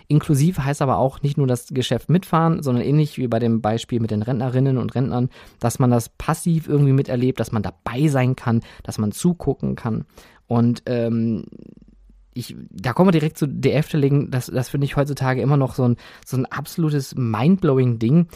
Inklusiv 0.08 0.58
heißt 0.58 0.82
aber 0.82 0.98
auch 0.98 1.22
nicht 1.22 1.36
nur 1.36 1.46
das 1.46 1.68
Geschäft 1.68 2.10
mitfahren, 2.10 2.62
sondern 2.62 2.84
ähnlich 2.84 3.18
wie 3.18 3.28
bei 3.28 3.38
dem 3.38 3.60
Beispiel 3.60 4.00
mit 4.00 4.10
den 4.10 4.22
Rentnerinnen 4.22 4.78
und 4.78 4.94
Rentnern, 4.94 5.30
dass 5.58 5.78
man 5.78 5.90
das 5.90 6.08
passiv 6.08 6.68
irgendwie 6.68 6.92
miterlebt, 6.92 7.40
dass 7.40 7.52
man 7.52 7.62
dabei 7.62 8.08
sein 8.08 8.36
kann, 8.36 8.60
dass 8.82 8.98
man 8.98 9.12
zugucken 9.12 9.76
kann. 9.76 10.04
Und 10.46 10.82
ähm, 10.86 11.44
ich, 12.34 12.56
da 12.70 12.92
kommen 12.92 13.08
wir 13.08 13.18
direkt 13.18 13.38
zu 13.38 13.46
der 13.46 13.76
Efteling, 13.76 14.30
das, 14.30 14.46
das 14.46 14.68
finde 14.68 14.84
ich 14.84 14.96
heutzutage 14.96 15.40
immer 15.40 15.56
noch 15.56 15.74
so 15.74 15.84
ein, 15.84 15.96
so 16.24 16.36
ein 16.36 16.46
absolutes 16.46 17.14
mindblowing 17.16 17.98
Ding. 17.98 18.28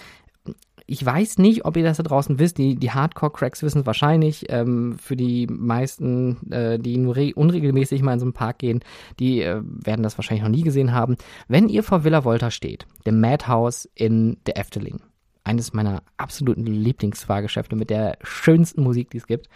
Ich 0.86 1.04
weiß 1.04 1.38
nicht, 1.38 1.64
ob 1.64 1.78
ihr 1.78 1.82
das 1.82 1.96
da 1.96 2.02
draußen 2.02 2.38
wisst. 2.38 2.58
Die, 2.58 2.76
die 2.76 2.90
Hardcore-Cracks 2.90 3.62
wissen 3.62 3.80
es 3.80 3.86
wahrscheinlich. 3.86 4.46
Ähm, 4.50 4.96
für 4.98 5.16
die 5.16 5.46
meisten, 5.46 6.52
äh, 6.52 6.78
die 6.78 6.98
nur 6.98 7.16
unregelmäßig 7.34 8.02
mal 8.02 8.12
in 8.12 8.18
so 8.18 8.26
einen 8.26 8.34
Park 8.34 8.58
gehen, 8.58 8.80
die 9.18 9.40
äh, 9.40 9.62
werden 9.62 10.02
das 10.02 10.18
wahrscheinlich 10.18 10.42
noch 10.42 10.50
nie 10.50 10.62
gesehen 10.62 10.92
haben. 10.92 11.16
Wenn 11.48 11.70
ihr 11.70 11.82
vor 11.82 12.04
Villa 12.04 12.24
Volta 12.24 12.50
steht, 12.50 12.86
dem 13.06 13.20
Madhouse 13.20 13.88
in 13.94 14.36
der 14.44 14.58
Efteling, 14.58 15.00
eines 15.44 15.72
meiner 15.72 16.02
absoluten 16.16 16.66
Lieblingsfahrgeschäfte 16.66 17.76
mit 17.76 17.90
der 17.90 18.18
schönsten 18.22 18.82
Musik, 18.82 19.10
die 19.10 19.18
es 19.18 19.26
gibt. 19.26 19.48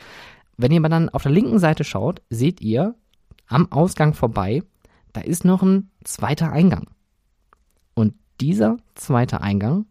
Wenn 0.57 0.73
ihr 0.73 0.81
mal 0.81 0.88
dann 0.88 1.09
auf 1.09 1.23
der 1.23 1.33
linken 1.33 1.59
Seite 1.59 1.85
schaut, 1.85 2.23
seht 2.31 2.61
ihr 2.61 2.95
am 3.47 3.73
Ausgang 3.73 4.14
vorbei, 4.14 4.62
da 5.12 5.23
ist 5.23 5.45
noch 5.45 5.62
ein 5.62 5.91
zweiter 6.05 6.53
Eingang. 6.53 6.88
Und 7.95 8.14
dieser 8.41 8.77
zweite 8.95 9.41
Eingang 9.41 9.87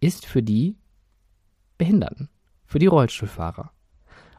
ist 0.00 0.26
für 0.26 0.42
die 0.42 0.76
Behinderten, 1.78 2.28
für 2.64 2.78
die 2.78 2.86
Rollstuhlfahrer. 2.86 3.72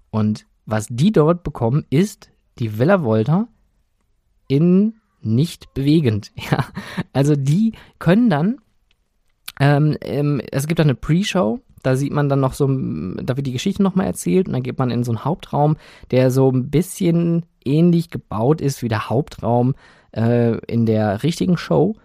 Und 0.09 0.45
was 0.65 0.87
die 0.89 1.11
dort 1.11 1.43
bekommen, 1.43 1.85
ist 1.89 2.29
die 2.59 2.77
Villa 2.77 3.03
Volta 3.03 3.47
in 4.47 4.95
nicht 5.21 5.73
bewegend. 5.73 6.31
Ja, 6.51 6.65
also 7.13 7.35
die 7.35 7.73
können 7.99 8.29
dann, 8.29 8.57
ähm, 9.59 9.97
ähm, 10.01 10.41
es 10.51 10.67
gibt 10.67 10.79
dann 10.79 10.87
eine 10.87 10.95
Pre-Show, 10.95 11.59
da 11.83 11.95
sieht 11.95 12.13
man 12.13 12.29
dann 12.29 12.39
noch 12.39 12.53
so, 12.53 12.65
da 12.67 13.35
wird 13.35 13.45
die 13.45 13.51
Geschichte 13.51 13.83
nochmal 13.83 14.07
erzählt 14.07 14.47
und 14.47 14.53
dann 14.53 14.63
geht 14.63 14.79
man 14.79 14.89
in 14.89 15.03
so 15.03 15.11
einen 15.11 15.25
Hauptraum, 15.25 15.75
der 16.11 16.31
so 16.31 16.49
ein 16.49 16.69
bisschen 16.69 17.45
ähnlich 17.65 18.09
gebaut 18.09 18.61
ist 18.61 18.81
wie 18.81 18.87
der 18.87 19.09
Hauptraum 19.09 19.75
äh, 20.11 20.57
in 20.65 20.85
der 20.85 21.23
richtigen 21.23 21.57
Show. 21.57 21.95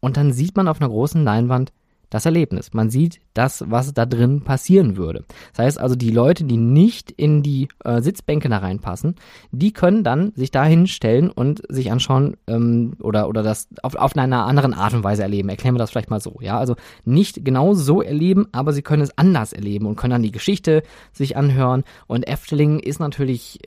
Und 0.00 0.16
dann 0.16 0.32
sieht 0.32 0.56
man 0.56 0.66
auf 0.66 0.80
einer 0.80 0.90
großen 0.90 1.22
Leinwand 1.22 1.72
das 2.12 2.26
Erlebnis. 2.26 2.74
Man 2.74 2.90
sieht 2.90 3.20
das, 3.32 3.64
was 3.66 3.94
da 3.94 4.04
drin 4.04 4.42
passieren 4.42 4.98
würde. 4.98 5.24
Das 5.54 5.64
heißt 5.64 5.80
also, 5.80 5.96
die 5.96 6.10
Leute, 6.10 6.44
die 6.44 6.58
nicht 6.58 7.10
in 7.10 7.42
die 7.42 7.68
äh, 7.84 8.02
Sitzbänke 8.02 8.50
da 8.50 8.58
reinpassen, 8.58 9.14
die 9.50 9.72
können 9.72 10.04
dann 10.04 10.32
sich 10.36 10.50
da 10.50 10.62
hinstellen 10.62 11.30
und 11.30 11.62
sich 11.70 11.90
anschauen 11.90 12.36
ähm, 12.46 12.92
oder, 13.00 13.28
oder 13.28 13.42
das 13.42 13.68
auf, 13.82 13.94
auf 13.94 14.14
einer 14.14 14.44
anderen 14.44 14.74
Art 14.74 14.92
und 14.92 15.04
Weise 15.04 15.22
erleben. 15.22 15.48
Erklären 15.48 15.74
wir 15.74 15.78
das 15.78 15.90
vielleicht 15.90 16.10
mal 16.10 16.20
so. 16.20 16.36
Ja, 16.42 16.58
also 16.58 16.76
nicht 17.06 17.46
genau 17.46 17.72
so 17.72 18.02
erleben, 18.02 18.46
aber 18.52 18.74
sie 18.74 18.82
können 18.82 19.02
es 19.02 19.16
anders 19.16 19.54
erleben 19.54 19.86
und 19.86 19.96
können 19.96 20.12
dann 20.12 20.22
die 20.22 20.32
Geschichte 20.32 20.82
sich 21.12 21.38
anhören. 21.38 21.82
Und 22.08 22.28
Efteling 22.28 22.78
ist 22.78 23.00
natürlich 23.00 23.58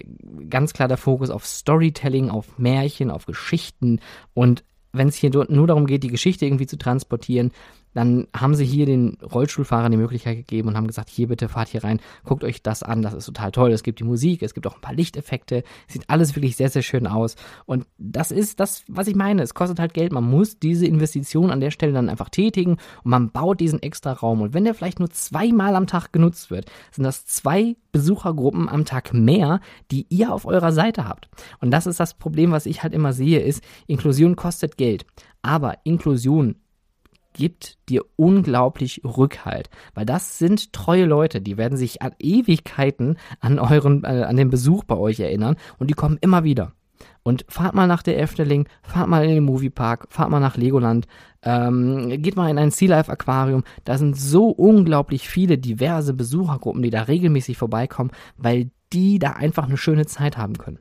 ganz 0.51 0.73
klar 0.73 0.87
der 0.87 0.97
Fokus 0.97 1.31
auf 1.31 1.47
Storytelling, 1.47 2.29
auf 2.29 2.59
Märchen, 2.59 3.09
auf 3.09 3.25
Geschichten 3.25 4.01
und 4.35 4.63
wenn 4.97 5.09
es 5.09 5.15
hier 5.15 5.29
nur 5.49 5.67
darum 5.67 5.85
geht, 5.87 6.03
die 6.03 6.09
Geschichte 6.09 6.45
irgendwie 6.45 6.67
zu 6.67 6.77
transportieren, 6.77 7.51
dann 7.95 8.27
haben 8.35 8.55
sie 8.55 8.65
hier 8.65 8.85
den 8.85 9.17
Rollstuhlfahrern 9.21 9.91
die 9.91 9.97
Möglichkeit 9.97 10.35
gegeben 10.37 10.67
und 10.67 10.77
haben 10.77 10.85
gesagt, 10.85 11.09
hier 11.09 11.27
bitte 11.27 11.47
fahrt 11.49 11.69
hier 11.69 11.83
rein, 11.83 12.01
guckt 12.25 12.43
euch 12.43 12.61
das 12.61 12.83
an, 12.83 13.01
das 13.01 13.13
ist 13.13 13.25
total 13.25 13.51
toll. 13.51 13.71
Es 13.71 13.83
gibt 13.83 13.99
die 13.99 14.03
Musik, 14.03 14.43
es 14.43 14.53
gibt 14.53 14.67
auch 14.67 14.75
ein 14.75 14.81
paar 14.81 14.93
Lichteffekte, 14.93 15.63
sieht 15.87 16.09
alles 16.09 16.35
wirklich 16.35 16.57
sehr, 16.57 16.69
sehr 16.69 16.81
schön 16.81 17.07
aus. 17.07 17.35
Und 17.65 17.87
das 17.97 18.31
ist 18.31 18.59
das, 18.59 18.83
was 18.87 19.07
ich 19.07 19.15
meine. 19.15 19.41
Es 19.41 19.53
kostet 19.53 19.79
halt 19.79 19.93
Geld. 19.93 20.11
Man 20.11 20.25
muss 20.25 20.59
diese 20.59 20.85
Investition 20.85 21.51
an 21.51 21.61
der 21.61 21.71
Stelle 21.71 21.93
dann 21.93 22.09
einfach 22.09 22.29
tätigen 22.29 22.73
und 23.03 23.11
man 23.11 23.31
baut 23.31 23.61
diesen 23.61 23.81
extra 23.81 24.11
Raum. 24.11 24.41
Und 24.41 24.53
wenn 24.53 24.65
der 24.65 24.75
vielleicht 24.75 24.99
nur 24.99 25.09
zweimal 25.09 25.75
am 25.75 25.87
Tag 25.87 26.11
genutzt 26.11 26.51
wird, 26.51 26.69
sind 26.91 27.05
das 27.05 27.25
zwei 27.25 27.77
Besuchergruppen 27.93 28.67
am 28.67 28.83
Tag 28.83 29.13
mehr, 29.13 29.61
die 29.89 30.05
ihr 30.09 30.33
auf 30.33 30.45
eurer 30.45 30.73
Seite 30.73 31.07
habt. 31.07 31.29
Und 31.61 31.71
das 31.71 31.87
ist 31.87 32.01
das 32.01 32.13
Problem, 32.13 32.51
was 32.51 32.65
ich 32.65 32.83
halt 32.83 32.93
immer 32.93 33.13
sehe, 33.13 33.39
ist, 33.39 33.63
Inklusion 33.87 34.35
kostet 34.35 34.75
Geld. 34.75 35.05
Aber 35.41 35.77
Inklusion 35.83 36.55
gibt 37.35 37.77
dir 37.89 38.03
unglaublich 38.15 39.01
Rückhalt, 39.03 39.69
weil 39.93 40.05
das 40.05 40.39
sind 40.39 40.73
treue 40.73 41.05
Leute, 41.05 41.41
die 41.41 41.57
werden 41.57 41.77
sich 41.77 42.01
an 42.01 42.13
Ewigkeiten 42.17 43.17
an 43.41 43.59
euren, 43.59 44.03
äh, 44.03 44.23
an 44.23 44.37
den 44.37 44.49
Besuch 44.49 44.85
bei 44.85 44.95
euch 44.95 45.19
erinnern 45.19 45.57
und 45.77 45.89
die 45.89 45.93
kommen 45.93 46.17
immer 46.21 46.43
wieder. 46.43 46.71
Und 47.23 47.45
fahrt 47.49 47.75
mal 47.75 47.87
nach 47.87 48.03
der 48.03 48.19
Efteling, 48.19 48.67
fahrt 48.83 49.09
mal 49.09 49.25
in 49.25 49.35
den 49.35 49.43
Moviepark, 49.43 50.07
fahrt 50.09 50.29
mal 50.29 50.39
nach 50.39 50.57
Legoland, 50.57 51.07
ähm, 51.41 52.21
geht 52.21 52.35
mal 52.35 52.49
in 52.49 52.57
ein 52.57 52.71
Sea 52.71 52.89
Life 52.89 53.11
Aquarium. 53.11 53.63
Da 53.83 53.97
sind 53.97 54.15
so 54.15 54.47
unglaublich 54.49 55.27
viele 55.27 55.57
diverse 55.57 56.13
Besuchergruppen, 56.13 56.83
die 56.83 56.91
da 56.91 57.03
regelmäßig 57.03 57.57
vorbeikommen, 57.57 58.11
weil 58.37 58.69
die 58.93 59.19
da 59.19 59.31
einfach 59.31 59.65
eine 59.65 59.77
schöne 59.77 60.05
Zeit 60.05 60.37
haben 60.37 60.57
können. 60.57 60.79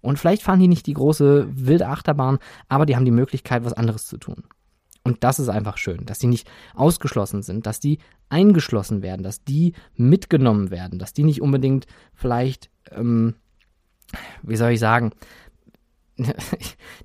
Und 0.00 0.18
vielleicht 0.18 0.42
fahren 0.42 0.60
die 0.60 0.68
nicht 0.68 0.86
die 0.86 0.94
große 0.94 1.48
wilde 1.50 1.88
Achterbahn, 1.88 2.38
aber 2.68 2.86
die 2.86 2.96
haben 2.96 3.04
die 3.04 3.10
Möglichkeit, 3.10 3.64
was 3.64 3.72
anderes 3.72 4.06
zu 4.06 4.16
tun. 4.16 4.44
Und 5.04 5.24
das 5.24 5.38
ist 5.38 5.48
einfach 5.48 5.78
schön, 5.78 6.06
dass 6.06 6.18
die 6.18 6.28
nicht 6.28 6.48
ausgeschlossen 6.74 7.42
sind, 7.42 7.66
dass 7.66 7.80
die 7.80 7.98
eingeschlossen 8.28 9.02
werden, 9.02 9.22
dass 9.22 9.42
die 9.42 9.74
mitgenommen 9.96 10.70
werden, 10.70 10.98
dass 10.98 11.12
die 11.12 11.24
nicht 11.24 11.42
unbedingt 11.42 11.86
vielleicht, 12.14 12.70
ähm, 12.90 13.34
wie 14.42 14.56
soll 14.56 14.72
ich 14.72 14.80
sagen, 14.80 15.12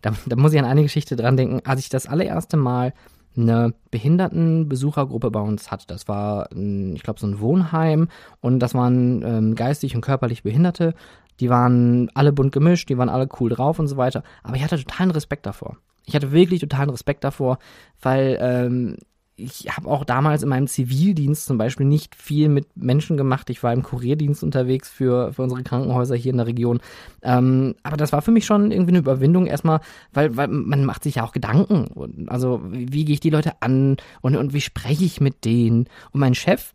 da, 0.01 0.13
da 0.25 0.35
muss 0.35 0.53
ich 0.53 0.59
an 0.59 0.65
eine 0.65 0.83
Geschichte 0.83 1.15
dran 1.15 1.37
denken, 1.37 1.61
als 1.65 1.79
ich 1.79 1.89
das 1.89 2.05
allererste 2.05 2.57
Mal 2.57 2.93
eine 3.35 3.73
Behindertenbesuchergruppe 3.91 5.31
bei 5.31 5.39
uns 5.39 5.71
hatte. 5.71 5.85
Das 5.87 6.07
war, 6.07 6.49
ich 6.51 7.03
glaube, 7.03 7.19
so 7.19 7.27
ein 7.27 7.39
Wohnheim 7.39 8.09
und 8.41 8.59
das 8.59 8.73
waren 8.73 9.21
ähm, 9.23 9.55
geistig 9.55 9.95
und 9.95 10.01
körperlich 10.01 10.43
Behinderte. 10.43 10.95
Die 11.39 11.49
waren 11.49 12.09
alle 12.15 12.33
bunt 12.33 12.51
gemischt, 12.51 12.89
die 12.89 12.97
waren 12.97 13.09
alle 13.09 13.29
cool 13.39 13.49
drauf 13.49 13.77
und 13.79 13.87
so 13.87 13.97
weiter. 13.97 14.23
Aber 14.43 14.55
ich 14.55 14.63
hatte 14.63 14.77
totalen 14.77 15.11
Respekt 15.11 15.45
davor. 15.45 15.77
Ich 16.07 16.15
hatte 16.15 16.31
wirklich 16.31 16.61
totalen 16.61 16.89
Respekt 16.89 17.23
davor, 17.23 17.59
weil 18.01 18.37
ähm, 18.41 18.97
ich 19.35 19.67
habe 19.69 19.87
auch 19.87 20.03
damals 20.03 20.41
in 20.41 20.49
meinem 20.49 20.67
Zivildienst 20.67 21.45
zum 21.45 21.59
Beispiel 21.59 21.85
nicht 21.85 22.15
viel 22.15 22.49
mit 22.49 22.75
Menschen 22.75 23.17
gemacht. 23.17 23.51
Ich 23.51 23.61
war 23.61 23.71
im 23.71 23.83
Kurierdienst 23.83 24.41
unterwegs 24.41 24.89
für, 24.89 25.31
für 25.31 25.43
unsere 25.43 25.61
Krankenhäuser 25.61 26.15
hier 26.15 26.31
in 26.31 26.37
der 26.37 26.47
Region. 26.47 26.79
Ähm, 27.21 27.75
aber 27.83 27.97
das 27.97 28.13
war 28.13 28.23
für 28.23 28.31
mich 28.31 28.45
schon 28.45 28.71
irgendwie 28.71 28.91
eine 28.91 28.99
Überwindung 28.99 29.45
erstmal, 29.45 29.81
weil, 30.11 30.35
weil 30.37 30.47
man 30.47 30.85
macht 30.85 31.03
sich 31.03 31.15
ja 31.15 31.23
auch 31.23 31.33
Gedanken. 31.33 32.27
Also 32.29 32.61
wie, 32.65 32.91
wie 32.91 33.05
gehe 33.05 33.13
ich 33.13 33.19
die 33.19 33.29
Leute 33.29 33.61
an 33.61 33.97
und, 34.21 34.35
und 34.35 34.53
wie 34.53 34.61
spreche 34.61 35.05
ich 35.05 35.21
mit 35.21 35.45
denen? 35.45 35.87
Und 36.11 36.19
mein 36.19 36.33
Chef 36.33 36.73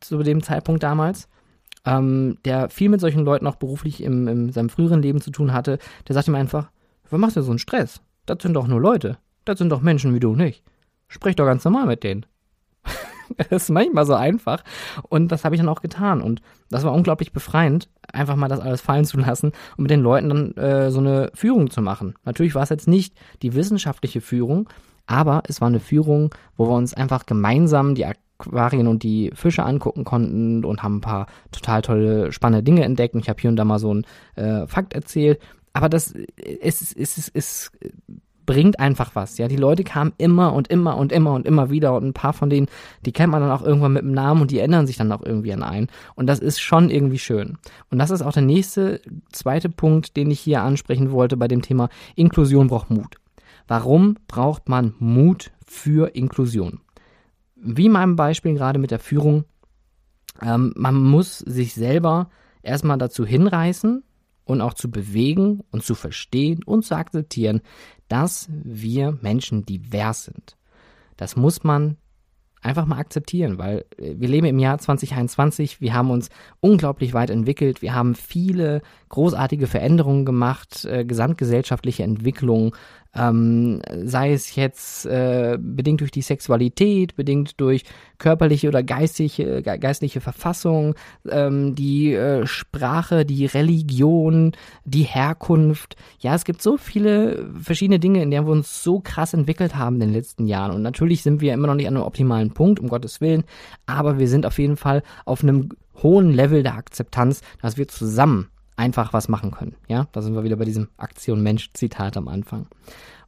zu 0.00 0.22
dem 0.22 0.42
Zeitpunkt 0.42 0.82
damals, 0.82 1.28
ähm, 1.86 2.36
der 2.44 2.68
viel 2.68 2.90
mit 2.90 3.00
solchen 3.00 3.24
Leuten 3.24 3.46
auch 3.46 3.56
beruflich 3.56 4.02
im, 4.02 4.28
in 4.28 4.52
seinem 4.52 4.68
früheren 4.68 5.00
Leben 5.00 5.22
zu 5.22 5.30
tun 5.30 5.54
hatte, 5.54 5.78
der 6.06 6.14
sagte 6.14 6.30
mir 6.30 6.38
einfach, 6.38 6.70
warum 7.04 7.22
machst 7.22 7.36
du 7.36 7.42
so 7.42 7.50
einen 7.50 7.58
Stress? 7.58 8.02
Das 8.26 8.38
sind 8.40 8.54
doch 8.54 8.66
nur 8.66 8.80
Leute. 8.80 9.18
Das 9.44 9.58
sind 9.58 9.70
doch 9.70 9.82
Menschen 9.82 10.14
wie 10.14 10.20
du 10.20 10.34
nicht. 10.34 10.62
Sprich 11.08 11.36
doch 11.36 11.46
ganz 11.46 11.64
normal 11.64 11.86
mit 11.86 12.02
denen. 12.02 12.26
das 13.36 13.64
ist 13.64 13.70
manchmal 13.70 14.06
so 14.06 14.14
einfach. 14.14 14.62
Und 15.08 15.28
das 15.28 15.44
habe 15.44 15.54
ich 15.54 15.60
dann 15.60 15.68
auch 15.68 15.82
getan. 15.82 16.22
Und 16.22 16.40
das 16.70 16.84
war 16.84 16.92
unglaublich 16.92 17.32
befreiend, 17.32 17.88
einfach 18.12 18.36
mal 18.36 18.48
das 18.48 18.60
alles 18.60 18.80
fallen 18.80 19.04
zu 19.04 19.18
lassen 19.18 19.52
und 19.76 19.82
mit 19.82 19.90
den 19.90 20.00
Leuten 20.00 20.28
dann 20.28 20.52
äh, 20.56 20.90
so 20.90 21.00
eine 21.00 21.30
Führung 21.34 21.70
zu 21.70 21.82
machen. 21.82 22.14
Natürlich 22.24 22.54
war 22.54 22.62
es 22.62 22.70
jetzt 22.70 22.88
nicht 22.88 23.14
die 23.42 23.54
wissenschaftliche 23.54 24.20
Führung, 24.20 24.68
aber 25.06 25.42
es 25.46 25.60
war 25.60 25.68
eine 25.68 25.80
Führung, 25.80 26.34
wo 26.56 26.66
wir 26.66 26.74
uns 26.74 26.94
einfach 26.94 27.26
gemeinsam 27.26 27.94
die 27.94 28.06
Aquarien 28.06 28.86
und 28.86 29.02
die 29.02 29.30
Fische 29.34 29.64
angucken 29.64 30.04
konnten 30.04 30.64
und 30.64 30.82
haben 30.82 30.96
ein 30.96 31.02
paar 31.02 31.26
total 31.52 31.82
tolle, 31.82 32.32
spannende 32.32 32.62
Dinge 32.62 32.84
entdeckt. 32.84 33.14
Und 33.14 33.20
ich 33.20 33.28
habe 33.28 33.40
hier 33.40 33.50
und 33.50 33.56
da 33.56 33.64
mal 33.64 33.78
so 33.78 33.90
einen 33.90 34.06
äh, 34.36 34.66
Fakt 34.66 34.94
erzählt 34.94 35.40
aber 35.74 35.88
das 35.88 36.12
ist, 36.12 36.92
ist, 36.92 37.18
ist, 37.18 37.28
ist 37.28 37.72
bringt 38.46 38.78
einfach 38.78 39.14
was. 39.14 39.38
Ja, 39.38 39.48
die 39.48 39.56
Leute 39.56 39.84
kamen 39.84 40.12
immer 40.18 40.52
und 40.52 40.68
immer 40.68 40.96
und 40.96 41.12
immer 41.12 41.32
und 41.32 41.46
immer 41.46 41.70
wieder 41.70 41.94
und 41.94 42.04
ein 42.04 42.12
paar 42.12 42.32
von 42.32 42.50
denen, 42.50 42.68
die 43.04 43.12
kennt 43.12 43.32
man 43.32 43.40
dann 43.40 43.50
auch 43.50 43.62
irgendwann 43.62 43.92
mit 43.92 44.02
dem 44.02 44.12
Namen 44.12 44.42
und 44.42 44.50
die 44.50 44.58
ändern 44.58 44.86
sich 44.86 44.96
dann 44.96 45.12
auch 45.12 45.22
irgendwie 45.22 45.52
an 45.52 45.62
einen. 45.62 45.88
Und 46.14 46.26
das 46.26 46.38
ist 46.38 46.60
schon 46.60 46.90
irgendwie 46.90 47.18
schön. 47.18 47.58
Und 47.90 47.98
das 47.98 48.10
ist 48.10 48.22
auch 48.22 48.32
der 48.32 48.42
nächste, 48.42 49.00
zweite 49.32 49.68
Punkt, 49.68 50.16
den 50.16 50.30
ich 50.30 50.40
hier 50.40 50.62
ansprechen 50.62 51.10
wollte 51.10 51.36
bei 51.36 51.48
dem 51.48 51.62
Thema 51.62 51.88
Inklusion 52.16 52.68
braucht 52.68 52.90
Mut. 52.90 53.16
Warum 53.66 54.16
braucht 54.28 54.68
man 54.68 54.94
Mut 54.98 55.50
für 55.66 56.14
Inklusion? 56.14 56.80
Wie 57.56 57.86
in 57.86 57.92
meinem 57.92 58.16
Beispiel 58.16 58.54
gerade 58.54 58.78
mit 58.78 58.90
der 58.90 58.98
Führung, 58.98 59.44
ähm, 60.42 60.74
man 60.76 60.96
muss 60.96 61.38
sich 61.38 61.72
selber 61.74 62.28
erstmal 62.62 62.98
dazu 62.98 63.24
hinreißen, 63.24 64.02
und 64.44 64.60
auch 64.60 64.74
zu 64.74 64.90
bewegen 64.90 65.62
und 65.70 65.84
zu 65.84 65.94
verstehen 65.94 66.62
und 66.64 66.84
zu 66.84 66.96
akzeptieren, 66.96 67.60
dass 68.08 68.48
wir 68.50 69.18
Menschen 69.22 69.64
divers 69.64 70.24
sind. 70.24 70.56
Das 71.16 71.36
muss 71.36 71.64
man 71.64 71.96
einfach 72.64 72.86
mal 72.86 72.98
akzeptieren, 72.98 73.58
weil 73.58 73.84
äh, 73.98 74.14
wir 74.16 74.28
leben 74.28 74.46
im 74.46 74.58
Jahr 74.58 74.78
2021, 74.78 75.80
wir 75.80 75.92
haben 75.94 76.10
uns 76.10 76.30
unglaublich 76.60 77.12
weit 77.12 77.30
entwickelt, 77.30 77.82
wir 77.82 77.94
haben 77.94 78.14
viele 78.14 78.80
großartige 79.10 79.66
Veränderungen 79.66 80.24
gemacht, 80.24 80.84
äh, 80.86 81.04
gesamtgesellschaftliche 81.04 82.02
Entwicklungen, 82.02 82.72
ähm, 83.14 83.80
sei 84.04 84.32
es 84.32 84.54
jetzt 84.56 85.06
äh, 85.06 85.56
bedingt 85.60 86.00
durch 86.00 86.10
die 86.10 86.22
Sexualität, 86.22 87.16
bedingt 87.16 87.60
durch 87.60 87.84
körperliche 88.18 88.68
oder 88.68 88.82
geistige, 88.82 89.62
geistliche 89.62 90.20
Verfassung, 90.20 90.94
ähm, 91.28 91.74
die 91.74 92.14
äh, 92.14 92.46
Sprache, 92.46 93.24
die 93.24 93.46
Religion, 93.46 94.52
die 94.84 95.02
Herkunft. 95.02 95.96
Ja, 96.20 96.34
es 96.34 96.44
gibt 96.44 96.62
so 96.62 96.76
viele 96.76 97.50
verschiedene 97.60 97.98
Dinge, 97.98 98.22
in 98.22 98.30
denen 98.30 98.46
wir 98.46 98.52
uns 98.52 98.82
so 98.82 99.00
krass 99.00 99.34
entwickelt 99.34 99.76
haben 99.76 99.96
in 99.96 100.00
den 100.00 100.12
letzten 100.12 100.46
Jahren. 100.46 100.72
Und 100.72 100.82
natürlich 100.82 101.22
sind 101.22 101.40
wir 101.40 101.54
immer 101.54 101.66
noch 101.66 101.74
nicht 101.74 101.88
an 101.88 101.96
einem 101.96 102.06
optimalen 102.06 102.52
Punkt, 102.52 102.80
um 102.80 102.88
Gottes 102.88 103.20
Willen, 103.20 103.44
aber 103.86 104.18
wir 104.18 104.28
sind 104.28 104.46
auf 104.46 104.58
jeden 104.58 104.76
Fall 104.76 105.02
auf 105.24 105.42
einem 105.42 105.70
hohen 106.02 106.32
Level 106.32 106.62
der 106.62 106.74
Akzeptanz, 106.74 107.40
dass 107.62 107.76
wir 107.76 107.88
zusammen 107.88 108.48
einfach 108.76 109.12
was 109.12 109.28
machen 109.28 109.50
können. 109.50 109.76
Ja, 109.88 110.08
da 110.12 110.22
sind 110.22 110.34
wir 110.34 110.44
wieder 110.44 110.56
bei 110.56 110.64
diesem 110.64 110.88
Aktion 110.96 111.42
Mensch 111.42 111.70
Zitat 111.72 112.16
am 112.16 112.28
Anfang. 112.28 112.66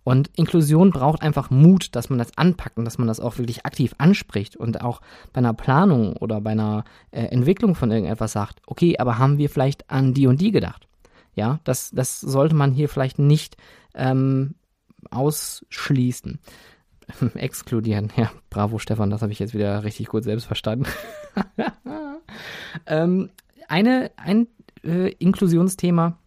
Und 0.07 0.31
Inklusion 0.37 0.91
braucht 0.91 1.23
einfach 1.23 1.51
Mut, 1.51 1.97
dass 1.97 2.11
man 2.11 2.21
das 2.21 2.39
anpackt 2.39 2.79
und 2.79 2.85
dass 2.85 2.97
man 2.97 3.09
das 3.09 3.19
auch 3.19 3.39
wirklich 3.39 3.67
aktiv 3.67 3.93
anspricht 3.99 4.57
und 4.57 4.81
auch 4.81 5.01
bei 5.33 5.39
einer 5.39 5.53
Planung 5.53 6.17
oder 6.17 6.41
bei 6.41 6.53
einer 6.53 6.85
äh, 7.11 7.25
Entwicklung 7.25 7.75
von 7.75 7.91
irgendetwas 7.91 8.31
sagt, 8.31 8.61
okay, 8.67 8.99
aber 8.99 9.19
haben 9.19 9.37
wir 9.39 9.51
vielleicht 9.51 9.91
an 9.91 10.15
die 10.15 10.29
und 10.29 10.41
die 10.41 10.53
gedacht? 10.53 10.87
Ja, 11.35 11.59
das, 11.65 11.91
das 11.91 12.21
sollte 12.21 12.55
man 12.55 12.71
hier 12.71 12.89
vielleicht 12.89 13.19
nicht 13.19 13.57
ähm, 13.97 14.55
ausschließen. 15.11 16.39
Exkludieren, 17.35 18.13
ja, 18.17 18.31
bravo 18.49 18.79
Stefan, 18.79 19.11
das 19.11 19.23
habe 19.23 19.33
ich 19.33 19.41
jetzt 19.41 19.55
wieder 19.55 19.83
richtig 19.83 20.07
gut 20.07 20.23
selbst 20.23 20.47
verstanden. 20.47 20.87
ähm, 22.87 23.31
eine, 23.69 24.13
ein 24.17 24.47
äh, 24.85 25.13
Inklusionsthema, 25.19 26.19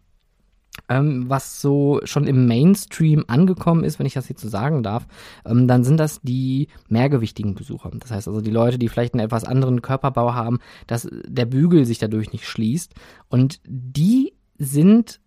ähm, 0.88 1.24
was 1.28 1.60
so 1.60 2.00
schon 2.04 2.26
im 2.26 2.46
Mainstream 2.46 3.24
angekommen 3.28 3.84
ist, 3.84 3.98
wenn 3.98 4.06
ich 4.06 4.14
das 4.14 4.28
jetzt 4.28 4.42
so 4.42 4.48
sagen 4.48 4.82
darf, 4.82 5.06
ähm, 5.44 5.66
dann 5.66 5.84
sind 5.84 5.98
das 5.98 6.20
die 6.22 6.68
mehrgewichtigen 6.88 7.54
Besucher. 7.54 7.90
Das 7.98 8.10
heißt 8.10 8.28
also 8.28 8.40
die 8.40 8.50
Leute, 8.50 8.78
die 8.78 8.88
vielleicht 8.88 9.14
einen 9.14 9.24
etwas 9.24 9.44
anderen 9.44 9.82
Körperbau 9.82 10.34
haben, 10.34 10.58
dass 10.86 11.08
der 11.26 11.46
Bügel 11.46 11.84
sich 11.84 11.98
dadurch 11.98 12.32
nicht 12.32 12.46
schließt. 12.46 12.94
Und 13.28 13.60
die 13.66 14.32
sind 14.58 15.20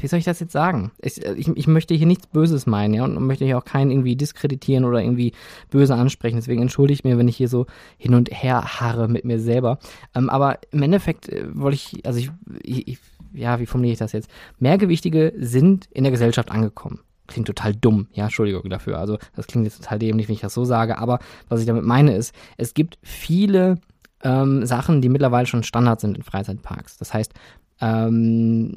wie 0.00 0.06
soll 0.06 0.18
ich 0.18 0.24
das 0.24 0.40
jetzt 0.40 0.52
sagen? 0.52 0.92
Ich, 1.00 1.24
ich, 1.24 1.48
ich, 1.48 1.66
möchte 1.66 1.94
hier 1.94 2.06
nichts 2.06 2.26
Böses 2.26 2.66
meinen, 2.66 2.94
ja, 2.94 3.04
und 3.04 3.20
möchte 3.26 3.44
hier 3.44 3.58
auch 3.58 3.64
keinen 3.64 3.90
irgendwie 3.90 4.16
diskreditieren 4.16 4.84
oder 4.84 5.02
irgendwie 5.02 5.32
böse 5.70 5.94
ansprechen. 5.94 6.36
Deswegen 6.36 6.62
entschuldige 6.62 6.94
ich 6.94 7.04
mir, 7.04 7.18
wenn 7.18 7.28
ich 7.28 7.36
hier 7.36 7.48
so 7.48 7.66
hin 7.98 8.14
und 8.14 8.30
her 8.30 8.80
harre 8.80 9.08
mit 9.08 9.24
mir 9.24 9.38
selber. 9.38 9.78
Ähm, 10.14 10.30
aber 10.30 10.58
im 10.70 10.82
Endeffekt 10.82 11.28
äh, 11.28 11.46
wollte 11.52 11.76
ich, 11.76 12.04
also 12.06 12.20
ich, 12.62 12.88
ich, 12.88 12.98
ja, 13.32 13.60
wie 13.60 13.66
formuliere 13.66 13.92
ich 13.92 13.98
das 13.98 14.12
jetzt? 14.12 14.30
Mehrgewichtige 14.58 15.32
sind 15.36 15.86
in 15.92 16.04
der 16.04 16.10
Gesellschaft 16.10 16.50
angekommen. 16.50 17.00
Klingt 17.26 17.46
total 17.46 17.74
dumm, 17.74 18.08
ja, 18.12 18.24
Entschuldigung 18.24 18.68
dafür. 18.70 18.98
Also, 18.98 19.18
das 19.36 19.46
klingt 19.46 19.64
jetzt 19.64 19.82
total 19.82 20.00
dämlich, 20.00 20.28
wenn 20.28 20.34
ich 20.34 20.40
das 20.40 20.54
so 20.54 20.64
sage, 20.64 20.98
aber 20.98 21.20
was 21.48 21.60
ich 21.60 21.66
damit 21.66 21.84
meine 21.84 22.16
ist, 22.16 22.34
es 22.56 22.74
gibt 22.74 22.98
viele 23.02 23.78
ähm, 24.24 24.66
Sachen, 24.66 25.00
die 25.00 25.08
mittlerweile 25.08 25.46
schon 25.46 25.62
Standard 25.62 26.00
sind 26.00 26.16
in 26.16 26.24
Freizeitparks. 26.24 26.98
Das 26.98 27.14
heißt, 27.14 27.32
ähm, 27.80 28.76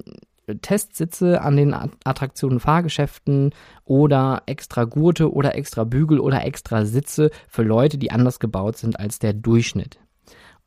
Testsitze 0.62 1.42
an 1.42 1.56
den 1.56 1.74
Attraktionen, 1.74 2.60
Fahrgeschäften 2.60 3.52
oder 3.86 4.44
extra 4.46 4.84
Gurte 4.84 5.32
oder 5.32 5.56
extra 5.56 5.84
Bügel 5.84 6.20
oder 6.20 6.46
extra 6.46 6.86
Sitze 6.86 7.32
für 7.48 7.64
Leute, 7.64 7.98
die 7.98 8.12
anders 8.12 8.40
gebaut 8.40 8.78
sind 8.78 9.00
als 9.00 9.20
der 9.20 9.34
Durchschnitt. 9.34 10.00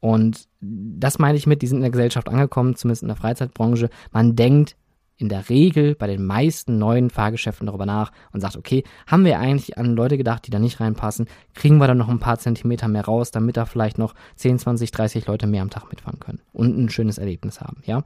Und 0.00 0.48
das 0.60 1.18
meine 1.18 1.38
ich 1.38 1.46
mit, 1.46 1.62
die 1.62 1.66
sind 1.66 1.78
in 1.78 1.82
der 1.82 1.90
Gesellschaft 1.90 2.28
angekommen, 2.28 2.76
zumindest 2.76 3.02
in 3.02 3.08
der 3.08 3.16
Freizeitbranche. 3.16 3.90
Man 4.12 4.36
denkt, 4.36 4.76
in 5.18 5.28
der 5.28 5.48
Regel 5.48 5.94
bei 5.94 6.06
den 6.06 6.24
meisten 6.24 6.78
neuen 6.78 7.10
Fahrgeschäften 7.10 7.66
darüber 7.66 7.86
nach 7.86 8.12
und 8.32 8.40
sagt, 8.40 8.56
okay, 8.56 8.84
haben 9.06 9.24
wir 9.24 9.38
eigentlich 9.38 9.78
an 9.78 9.96
Leute 9.96 10.18
gedacht, 10.18 10.46
die 10.46 10.50
da 10.50 10.58
nicht 10.58 10.80
reinpassen, 10.80 11.26
kriegen 11.54 11.78
wir 11.78 11.86
da 11.86 11.94
noch 11.94 12.08
ein 12.08 12.18
paar 12.18 12.38
Zentimeter 12.38 12.86
mehr 12.88 13.06
raus, 13.06 13.30
damit 13.30 13.56
da 13.56 13.64
vielleicht 13.64 13.98
noch 13.98 14.14
10, 14.36 14.58
20, 14.58 14.90
30 14.90 15.26
Leute 15.26 15.46
mehr 15.46 15.62
am 15.62 15.70
Tag 15.70 15.88
mitfahren 15.88 16.20
können 16.20 16.40
und 16.52 16.76
ein 16.76 16.90
schönes 16.90 17.18
Erlebnis 17.18 17.60
haben, 17.60 17.82
ja. 17.86 18.02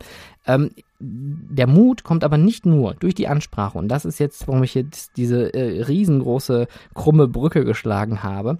Ähm, 0.46 0.70
der 1.00 1.66
Mut 1.66 2.04
kommt 2.04 2.24
aber 2.24 2.36
nicht 2.36 2.66
nur 2.66 2.94
durch 2.94 3.14
die 3.14 3.28
Ansprache 3.28 3.78
und 3.78 3.88
das 3.88 4.04
ist 4.04 4.20
jetzt, 4.20 4.46
warum 4.46 4.62
ich 4.62 4.74
jetzt 4.74 5.16
diese 5.16 5.52
äh, 5.54 5.82
riesengroße 5.82 6.68
krumme 6.94 7.26
Brücke 7.26 7.64
geschlagen 7.64 8.22
habe. 8.22 8.58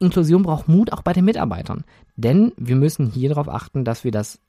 Inklusion 0.00 0.42
braucht 0.42 0.68
Mut 0.68 0.92
auch 0.92 1.02
bei 1.02 1.12
den 1.12 1.24
Mitarbeitern, 1.24 1.84
denn 2.16 2.52
wir 2.56 2.74
müssen 2.74 3.06
hier 3.06 3.28
darauf 3.28 3.48
achten, 3.48 3.84
dass 3.84 4.02
wir 4.02 4.10
das 4.10 4.40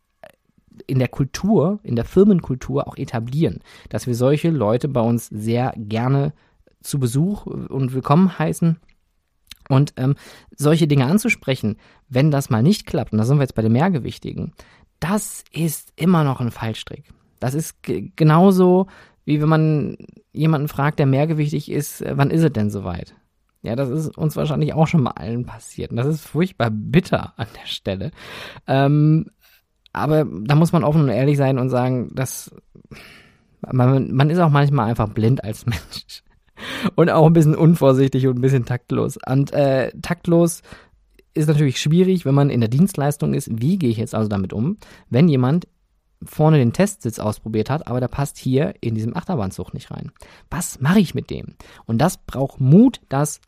in 0.87 0.97
der 0.97 1.07
Kultur, 1.07 1.79
in 1.83 1.95
der 1.95 2.05
Firmenkultur 2.05 2.87
auch 2.87 2.97
etablieren, 2.97 3.59
dass 3.89 4.07
wir 4.07 4.15
solche 4.15 4.49
Leute 4.49 4.87
bei 4.87 5.01
uns 5.01 5.27
sehr 5.27 5.73
gerne 5.77 6.33
zu 6.81 6.99
Besuch 6.99 7.45
und 7.45 7.93
willkommen 7.93 8.37
heißen. 8.37 8.77
Und 9.69 9.93
ähm, 9.95 10.15
solche 10.57 10.87
Dinge 10.87 11.05
anzusprechen, 11.05 11.77
wenn 12.09 12.31
das 12.31 12.49
mal 12.49 12.61
nicht 12.61 12.85
klappt, 12.85 13.13
und 13.13 13.17
da 13.17 13.23
sind 13.23 13.37
wir 13.37 13.43
jetzt 13.43 13.55
bei 13.55 13.61
den 13.61 13.71
Mehrgewichtigen, 13.71 14.51
das 15.03 15.43
ist 15.51 15.91
immer 15.97 16.23
noch 16.23 16.39
ein 16.39 16.51
Fallstrick. 16.51 17.03
Das 17.41 17.53
ist 17.55 17.75
genauso, 18.15 18.87
wie 19.25 19.41
wenn 19.41 19.49
man 19.49 19.97
jemanden 20.31 20.69
fragt, 20.69 20.97
der 20.97 21.05
mehrgewichtig 21.05 21.69
ist, 21.69 22.01
äh, 22.01 22.13
wann 22.15 22.31
ist 22.31 22.41
es 22.41 22.53
denn 22.53 22.69
soweit? 22.69 23.13
Ja, 23.63 23.75
das 23.75 23.89
ist 23.89 24.17
uns 24.17 24.37
wahrscheinlich 24.37 24.73
auch 24.73 24.87
schon 24.87 25.03
mal 25.03 25.11
allen 25.11 25.45
passiert. 25.45 25.91
Und 25.91 25.97
das 25.97 26.07
ist 26.07 26.25
furchtbar 26.25 26.69
bitter 26.71 27.33
an 27.35 27.47
der 27.61 27.67
Stelle. 27.67 28.11
Ähm, 28.65 29.25
aber 29.91 30.25
da 30.25 30.55
muss 30.55 30.71
man 30.71 30.85
offen 30.85 31.01
und 31.01 31.09
ehrlich 31.09 31.37
sein 31.37 31.59
und 31.59 31.69
sagen, 31.69 32.09
dass 32.15 32.55
man, 33.69 34.13
man 34.13 34.29
ist 34.29 34.39
auch 34.39 34.49
manchmal 34.49 34.89
einfach 34.89 35.09
blind 35.09 35.43
als 35.43 35.65
Mensch. 35.65 36.23
Und 36.95 37.09
auch 37.09 37.25
ein 37.25 37.33
bisschen 37.33 37.55
unvorsichtig 37.55 38.25
und 38.27 38.37
ein 38.37 38.41
bisschen 38.41 38.65
taktlos. 38.65 39.17
Und 39.27 39.51
äh, 39.51 39.91
taktlos 40.01 40.61
ist 41.33 41.47
natürlich 41.47 41.81
schwierig, 41.81 42.25
wenn 42.25 42.35
man 42.35 42.49
in 42.49 42.59
der 42.59 42.69
Dienstleistung 42.69 43.33
ist. 43.33 43.49
Wie 43.51 43.77
gehe 43.77 43.89
ich 43.89 43.97
jetzt 43.97 44.15
also 44.15 44.29
damit 44.29 44.53
um, 44.53 44.77
wenn 45.09 45.27
jemand 45.27 45.67
vorne 46.23 46.57
den 46.57 46.73
Testsitz 46.73 47.19
ausprobiert 47.19 47.69
hat, 47.69 47.87
aber 47.87 47.99
der 47.99 48.07
passt 48.07 48.37
hier 48.37 48.73
in 48.81 48.95
diesem 48.95 49.15
Achterbahnzug 49.15 49.73
nicht 49.73 49.91
rein? 49.91 50.11
Was 50.49 50.79
mache 50.79 50.99
ich 50.99 51.15
mit 51.15 51.29
dem? 51.29 51.55
Und 51.85 51.99
das 51.99 52.17
braucht 52.17 52.61
Mut, 52.61 53.01
das 53.09 53.41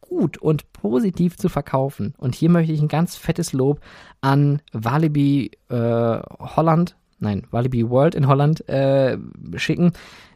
gut 0.00 0.38
und 0.38 0.72
positiv 0.72 1.36
zu 1.36 1.48
verkaufen. 1.48 2.14
Und 2.18 2.34
hier 2.34 2.50
möchte 2.50 2.72
ich 2.72 2.80
ein 2.80 2.88
ganz 2.88 3.16
fettes 3.16 3.52
Lob 3.52 3.80
an 4.20 4.60
Walibi 4.72 5.50
äh, 5.68 5.74
Holland, 5.76 6.96
nein, 7.18 7.46
Walibi 7.50 7.88
World 7.88 8.14
in 8.14 8.28
Holland 8.28 8.68
äh, 8.68 9.18
schicken. 9.56 9.92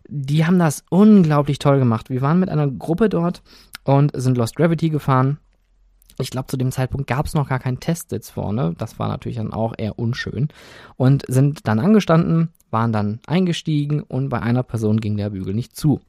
Die 0.09 0.47
haben 0.47 0.59
das 0.59 0.85
unglaublich 0.91 1.59
toll 1.59 1.79
gemacht. 1.79 2.09
Wir 2.09 2.23
waren 2.23 2.41
mit 2.41 2.49
einer 2.49 2.67
Gruppe 2.67 3.09
dort 3.09 3.43
und 3.85 4.11
sind 4.15 4.39
Lost 4.39 4.57
Gravity 4.57 4.89
gefahren. 4.89 5.39
Ich 6.21 6.31
glaube, 6.31 6.49
zu 6.49 6.57
dem 6.57 6.73
Zeitpunkt 6.73 7.07
gab 7.07 7.27
es 7.27 7.35
noch 7.35 7.49
gar 7.49 7.59
keinen 7.59 7.81
Testsitz 7.81 8.31
vorne. 8.31 8.75
Das 8.79 8.99
war 8.99 9.09
natürlich 9.09 9.39
dann 9.39 9.53
auch 9.53 9.75
eher 9.77 9.99
unschön. 9.99 10.49
Und 10.97 11.25
sind 11.29 11.67
dann 11.69 11.79
angestanden, 11.79 12.51
waren 12.71 12.93
dann 12.93 13.21
eingestiegen 13.27 14.03
und 14.03 14.29
bei 14.29 14.41
einer 14.41 14.63
Person 14.63 15.01
ging 15.01 15.17
der 15.17 15.31
Bügel 15.31 15.55
nicht 15.55 15.77
zu. 15.77 16.01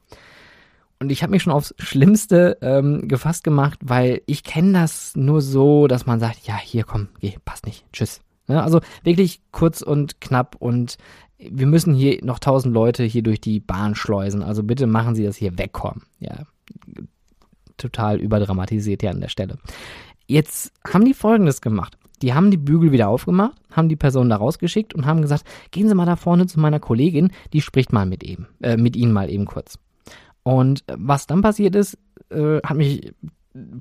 Und 0.99 1.11
ich 1.11 1.23
habe 1.23 1.31
mich 1.31 1.43
schon 1.43 1.53
aufs 1.53 1.73
Schlimmste 1.77 2.57
ähm, 2.61 3.07
gefasst 3.07 3.43
gemacht, 3.43 3.79
weil 3.81 4.21
ich 4.25 4.43
kenne 4.43 4.73
das 4.73 5.15
nur 5.15 5.41
so, 5.41 5.87
dass 5.87 6.05
man 6.05 6.19
sagt, 6.19 6.45
ja, 6.45 6.57
hier 6.57 6.83
komm, 6.83 7.07
geh, 7.21 7.35
passt 7.45 7.65
nicht, 7.65 7.85
tschüss. 7.93 8.21
Ne, 8.47 8.61
also 8.61 8.81
wirklich 9.03 9.41
kurz 9.51 9.81
und 9.81 10.19
knapp 10.19 10.55
und 10.59 10.97
wir 11.37 11.67
müssen 11.67 11.93
hier 11.93 12.19
noch 12.25 12.39
tausend 12.39 12.73
Leute 12.73 13.03
hier 13.03 13.23
durch 13.23 13.39
die 13.39 13.61
Bahn 13.61 13.95
schleusen. 13.95 14.43
Also 14.43 14.63
bitte 14.63 14.87
machen 14.87 15.15
Sie 15.15 15.23
das 15.23 15.37
hier 15.37 15.57
wegkommen. 15.57 16.03
Ja, 16.19 16.43
total 17.79 18.19
überdramatisiert 18.19 19.01
hier 19.01 19.11
an 19.11 19.21
der 19.21 19.29
Stelle. 19.29 19.57
Jetzt 20.27 20.71
haben 20.87 21.05
die 21.05 21.13
Folgendes 21.13 21.61
gemacht. 21.61 21.97
Die 22.21 22.33
haben 22.33 22.51
die 22.51 22.57
Bügel 22.57 22.91
wieder 22.91 23.07
aufgemacht, 23.07 23.55
haben 23.71 23.89
die 23.89 23.95
Person 23.95 24.29
da 24.29 24.35
rausgeschickt 24.35 24.93
und 24.93 25.05
haben 25.05 25.21
gesagt, 25.21 25.45
gehen 25.71 25.87
Sie 25.87 25.95
mal 25.95 26.05
da 26.05 26.17
vorne 26.17 26.47
zu 26.47 26.59
meiner 26.59 26.79
Kollegin, 26.79 27.31
die 27.53 27.61
spricht 27.61 27.93
mal 27.93 28.05
mit 28.05 28.23
ihm, 28.23 28.45
äh, 28.61 28.77
mit 28.77 28.95
Ihnen 28.95 29.13
mal 29.13 29.29
eben 29.29 29.45
kurz. 29.45 29.79
Und 30.43 30.83
was 30.91 31.27
dann 31.27 31.41
passiert 31.41 31.75
ist, 31.75 31.97
äh, 32.29 32.59
hat 32.61 32.77
mich 32.77 33.13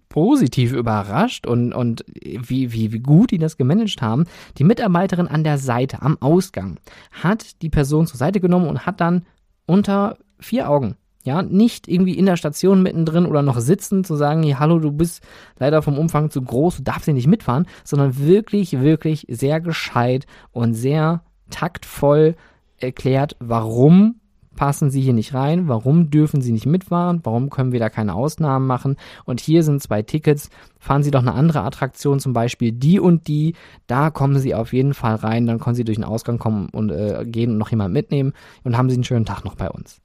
positiv 0.08 0.72
überrascht 0.72 1.46
und, 1.46 1.72
und 1.72 2.04
wie, 2.22 2.72
wie, 2.72 2.92
wie 2.92 3.00
gut 3.00 3.30
die 3.30 3.38
das 3.38 3.56
gemanagt 3.56 4.00
haben. 4.00 4.24
Die 4.56 4.64
Mitarbeiterin 4.64 5.28
an 5.28 5.44
der 5.44 5.58
Seite, 5.58 6.02
am 6.02 6.16
Ausgang, 6.20 6.78
hat 7.10 7.60
die 7.62 7.68
Person 7.68 8.06
zur 8.06 8.16
Seite 8.16 8.40
genommen 8.40 8.68
und 8.68 8.86
hat 8.86 9.00
dann 9.00 9.26
unter 9.66 10.16
vier 10.40 10.70
Augen, 10.70 10.96
ja, 11.28 11.42
nicht 11.42 11.88
irgendwie 11.88 12.14
in 12.14 12.24
der 12.24 12.38
Station 12.38 12.82
mittendrin 12.82 13.26
oder 13.26 13.42
noch 13.42 13.60
sitzen 13.60 14.02
zu 14.02 14.16
sagen, 14.16 14.42
hey, 14.42 14.56
hallo, 14.58 14.78
du 14.78 14.90
bist 14.90 15.22
leider 15.58 15.82
vom 15.82 15.98
Umfang 15.98 16.30
zu 16.30 16.40
groß, 16.40 16.78
du 16.78 16.82
darfst 16.84 17.04
hier 17.04 17.12
nicht 17.12 17.26
mitfahren, 17.26 17.66
sondern 17.84 18.18
wirklich, 18.18 18.80
wirklich 18.80 19.26
sehr 19.28 19.60
gescheit 19.60 20.26
und 20.52 20.72
sehr 20.72 21.22
taktvoll 21.50 22.34
erklärt, 22.78 23.36
warum 23.40 24.14
passen 24.56 24.90
sie 24.90 25.02
hier 25.02 25.12
nicht 25.12 25.34
rein? 25.34 25.68
Warum 25.68 26.10
dürfen 26.10 26.40
sie 26.40 26.50
nicht 26.50 26.66
mitfahren? 26.66 27.20
Warum 27.24 27.50
können 27.50 27.72
wir 27.72 27.78
da 27.78 27.90
keine 27.90 28.14
Ausnahmen 28.14 28.66
machen? 28.66 28.96
Und 29.26 29.40
hier 29.40 29.62
sind 29.62 29.82
zwei 29.82 30.02
Tickets. 30.02 30.48
Fahren 30.80 31.02
Sie 31.04 31.12
doch 31.12 31.20
eine 31.20 31.34
andere 31.34 31.62
Attraktion, 31.62 32.18
zum 32.18 32.32
Beispiel 32.32 32.72
die 32.72 32.98
und 32.98 33.28
die. 33.28 33.54
Da 33.86 34.10
kommen 34.10 34.38
Sie 34.38 34.54
auf 34.54 34.72
jeden 34.72 34.94
Fall 34.94 35.14
rein. 35.14 35.46
Dann 35.46 35.60
können 35.60 35.76
Sie 35.76 35.84
durch 35.84 35.98
den 35.98 36.04
Ausgang 36.04 36.38
kommen 36.38 36.70
und 36.70 36.90
äh, 36.90 37.24
gehen 37.24 37.52
und 37.52 37.58
noch 37.58 37.70
jemand 37.70 37.94
mitnehmen 37.94 38.32
und 38.64 38.76
haben 38.76 38.88
Sie 38.88 38.96
einen 38.96 39.04
schönen 39.04 39.26
Tag 39.26 39.44
noch 39.44 39.54
bei 39.54 39.70
uns. 39.70 40.00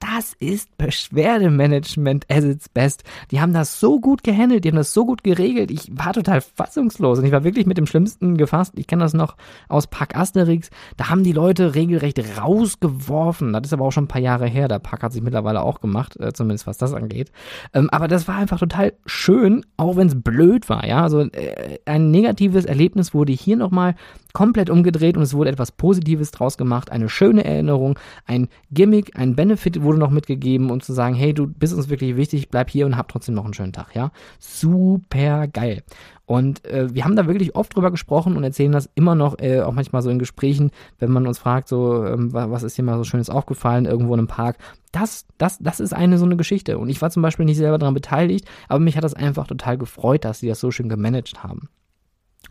Das 0.00 0.32
ist 0.38 0.76
Beschwerdemanagement 0.78 2.24
as 2.30 2.42
its 2.42 2.70
best. 2.70 3.04
Die 3.30 3.40
haben 3.40 3.52
das 3.52 3.80
so 3.80 4.00
gut 4.00 4.24
gehandelt, 4.24 4.64
die 4.64 4.70
haben 4.70 4.76
das 4.76 4.94
so 4.94 5.04
gut 5.04 5.22
geregelt. 5.22 5.70
Ich 5.70 5.90
war 5.92 6.14
total 6.14 6.40
fassungslos 6.40 7.18
und 7.18 7.26
ich 7.26 7.32
war 7.32 7.44
wirklich 7.44 7.66
mit 7.66 7.76
dem 7.76 7.86
Schlimmsten 7.86 8.38
gefasst. 8.38 8.72
Ich 8.76 8.86
kenne 8.86 9.02
das 9.04 9.12
noch 9.12 9.36
aus 9.68 9.88
Park 9.88 10.16
Asterix. 10.16 10.70
Da 10.96 11.10
haben 11.10 11.22
die 11.22 11.32
Leute 11.32 11.74
regelrecht 11.74 12.18
rausgeworfen. 12.38 13.52
Das 13.52 13.62
ist 13.66 13.74
aber 13.74 13.84
auch 13.84 13.92
schon 13.92 14.04
ein 14.04 14.08
paar 14.08 14.22
Jahre 14.22 14.46
her. 14.46 14.68
Der 14.68 14.78
Park 14.78 15.02
hat 15.02 15.12
sich 15.12 15.22
mittlerweile 15.22 15.60
auch 15.60 15.82
gemacht, 15.82 16.18
äh, 16.18 16.32
zumindest 16.32 16.66
was 16.66 16.78
das 16.78 16.94
angeht. 16.94 17.30
Ähm, 17.74 17.90
aber 17.90 18.08
das 18.08 18.26
war 18.26 18.36
einfach 18.36 18.58
total 18.58 18.94
schön, 19.04 19.66
auch 19.76 19.96
wenn 19.96 20.08
es 20.08 20.20
blöd 20.20 20.70
war. 20.70 20.86
Ja, 20.86 21.02
also 21.02 21.20
äh, 21.20 21.78
ein 21.84 22.10
negatives 22.10 22.64
Erlebnis 22.64 23.12
wurde 23.12 23.34
hier 23.34 23.56
nochmal 23.56 23.96
komplett 24.32 24.70
umgedreht 24.70 25.16
und 25.16 25.22
es 25.22 25.34
wurde 25.34 25.50
etwas 25.50 25.72
Positives 25.72 26.30
draus 26.30 26.56
gemacht, 26.56 26.90
eine 26.90 27.08
schöne 27.08 27.44
Erinnerung, 27.44 27.98
ein 28.26 28.48
Gimmick, 28.70 29.18
ein 29.18 29.36
Benefit 29.36 29.82
wurde 29.82 29.98
noch 29.98 30.10
mitgegeben, 30.10 30.70
um 30.70 30.80
zu 30.80 30.92
sagen, 30.92 31.14
hey, 31.14 31.34
du 31.34 31.46
bist 31.46 31.74
uns 31.74 31.88
wirklich 31.88 32.16
wichtig, 32.16 32.48
bleib 32.48 32.70
hier 32.70 32.86
und 32.86 32.96
hab 32.96 33.08
trotzdem 33.08 33.34
noch 33.34 33.44
einen 33.44 33.54
schönen 33.54 33.72
Tag, 33.72 33.94
ja? 33.94 34.12
Super 34.38 35.48
geil. 35.48 35.82
Und 36.30 36.64
äh, 36.64 36.94
wir 36.94 37.04
haben 37.04 37.16
da 37.16 37.26
wirklich 37.26 37.56
oft 37.56 37.74
drüber 37.74 37.90
gesprochen 37.90 38.36
und 38.36 38.44
erzählen 38.44 38.70
das 38.70 38.88
immer 38.94 39.16
noch, 39.16 39.40
äh, 39.40 39.62
auch 39.62 39.72
manchmal 39.72 40.00
so 40.00 40.10
in 40.10 40.20
Gesprächen, 40.20 40.70
wenn 41.00 41.10
man 41.10 41.26
uns 41.26 41.40
fragt, 41.40 41.66
so, 41.66 42.06
ähm, 42.06 42.32
was 42.32 42.62
ist 42.62 42.78
dir 42.78 42.84
mal 42.84 42.96
so 42.98 43.02
Schönes 43.02 43.28
aufgefallen, 43.28 43.84
irgendwo 43.84 44.14
in 44.14 44.20
einem 44.20 44.28
Park. 44.28 44.56
Das, 44.92 45.26
das, 45.38 45.58
das 45.58 45.80
ist 45.80 45.92
eine 45.92 46.18
so 46.18 46.24
eine 46.24 46.36
Geschichte. 46.36 46.78
Und 46.78 46.88
ich 46.88 47.02
war 47.02 47.10
zum 47.10 47.22
Beispiel 47.22 47.46
nicht 47.46 47.56
selber 47.56 47.78
daran 47.78 47.94
beteiligt, 47.94 48.46
aber 48.68 48.78
mich 48.78 48.96
hat 48.96 49.02
das 49.02 49.14
einfach 49.14 49.48
total 49.48 49.76
gefreut, 49.76 50.24
dass 50.24 50.38
sie 50.38 50.46
das 50.46 50.60
so 50.60 50.70
schön 50.70 50.88
gemanagt 50.88 51.42
haben. 51.42 51.68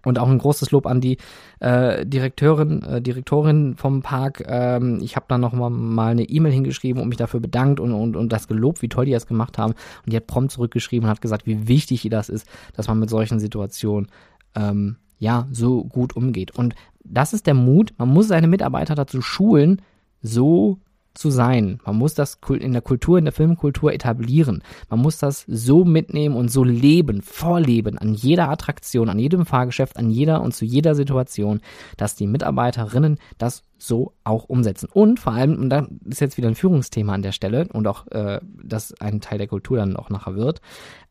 Und 0.05 0.19
auch 0.19 0.29
ein 0.29 0.37
großes 0.37 0.71
Lob 0.71 0.85
an 0.85 1.01
die 1.01 1.17
äh, 1.59 2.05
Direktorin, 2.05 2.83
äh, 2.83 3.01
Direktorin 3.01 3.75
vom 3.75 4.01
Park. 4.01 4.43
Ähm, 4.47 4.99
ich 5.01 5.15
habe 5.15 5.25
da 5.27 5.37
noch 5.37 5.53
mal, 5.53 5.69
mal 5.69 6.11
eine 6.11 6.23
E-Mail 6.23 6.51
hingeschrieben 6.51 7.01
und 7.01 7.09
mich 7.09 7.17
dafür 7.17 7.39
bedankt 7.39 7.79
und, 7.79 7.93
und, 7.93 8.15
und 8.15 8.31
das 8.31 8.47
gelobt, 8.47 8.81
wie 8.81 8.89
toll 8.89 9.05
die 9.05 9.11
das 9.11 9.27
gemacht 9.27 9.57
haben. 9.57 9.73
Und 10.05 10.13
die 10.13 10.15
hat 10.15 10.27
prompt 10.27 10.51
zurückgeschrieben 10.51 11.05
und 11.05 11.11
hat 11.11 11.21
gesagt, 11.21 11.45
wie 11.45 11.67
wichtig 11.67 12.05
ihr 12.05 12.11
das 12.11 12.29
ist, 12.29 12.47
dass 12.75 12.87
man 12.87 12.99
mit 12.99 13.09
solchen 13.09 13.39
Situationen 13.39 14.07
ähm, 14.55 14.97
ja 15.17 15.47
so 15.51 15.83
gut 15.83 16.15
umgeht. 16.15 16.51
Und 16.51 16.75
das 17.03 17.33
ist 17.33 17.47
der 17.47 17.53
Mut. 17.53 17.93
Man 17.97 18.09
muss 18.09 18.27
seine 18.27 18.47
Mitarbeiter 18.47 18.95
dazu 18.95 19.21
schulen, 19.21 19.81
so 20.21 20.79
zu 21.19 21.29
sein. 21.29 21.79
Man 21.85 21.97
muss 21.97 22.13
das 22.13 22.39
in 22.49 22.71
der 22.71 22.81
Kultur, 22.81 23.17
in 23.17 23.25
der 23.25 23.33
Filmkultur 23.33 23.93
etablieren. 23.93 24.63
Man 24.89 25.01
muss 25.01 25.17
das 25.17 25.43
so 25.47 25.83
mitnehmen 25.83 26.35
und 26.35 26.49
so 26.49 26.63
leben, 26.63 27.21
vorleben, 27.21 27.97
an 27.97 28.13
jeder 28.13 28.49
Attraktion, 28.49 29.09
an 29.09 29.19
jedem 29.19 29.45
Fahrgeschäft, 29.45 29.97
an 29.97 30.09
jeder 30.09 30.41
und 30.41 30.55
zu 30.55 30.63
jeder 30.63 30.95
Situation, 30.95 31.59
dass 31.97 32.15
die 32.15 32.25
Mitarbeiterinnen 32.25 33.19
das 33.37 33.63
so 33.77 34.13
auch 34.23 34.45
umsetzen. 34.45 34.87
Und 34.91 35.19
vor 35.19 35.33
allem, 35.33 35.57
und 35.59 35.69
da 35.69 35.87
ist 36.05 36.21
jetzt 36.21 36.37
wieder 36.37 36.47
ein 36.47 36.55
Führungsthema 36.55 37.13
an 37.13 37.21
der 37.21 37.33
Stelle 37.33 37.67
und 37.71 37.85
auch 37.87 38.07
äh, 38.07 38.39
das 38.63 38.93
ein 39.01 39.19
Teil 39.19 39.39
der 39.39 39.47
Kultur 39.47 39.77
dann 39.77 39.97
auch 39.97 40.09
nachher 40.09 40.35
wird, 40.35 40.61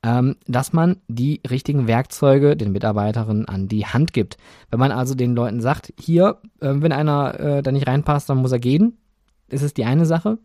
ähm, 0.03 0.37
dass 0.47 0.73
man 0.73 0.97
die 1.09 1.43
richtigen 1.49 1.87
Werkzeuge 1.87 2.57
den 2.57 2.73
Mitarbeiterinnen 2.73 3.47
an 3.47 3.69
die 3.69 3.85
Hand 3.85 4.15
gibt. 4.15 4.39
Wenn 4.71 4.81
man 4.81 4.93
also 4.93 5.15
den 5.15 5.35
Leuten 5.35 5.61
sagt, 5.61 5.93
hier, 5.99 6.39
äh, 6.61 6.73
wenn 6.77 6.93
einer 6.93 7.39
äh, 7.39 7.63
da 7.63 7.73
nicht 7.73 7.87
reinpasst, 7.87 8.31
dann 8.31 8.39
muss 8.39 8.53
er 8.53 8.59
gehen, 8.59 8.99
ist 9.49 9.63
es 9.63 9.75
die 9.75 9.85
eine 9.85 10.07
Sache. 10.07 10.39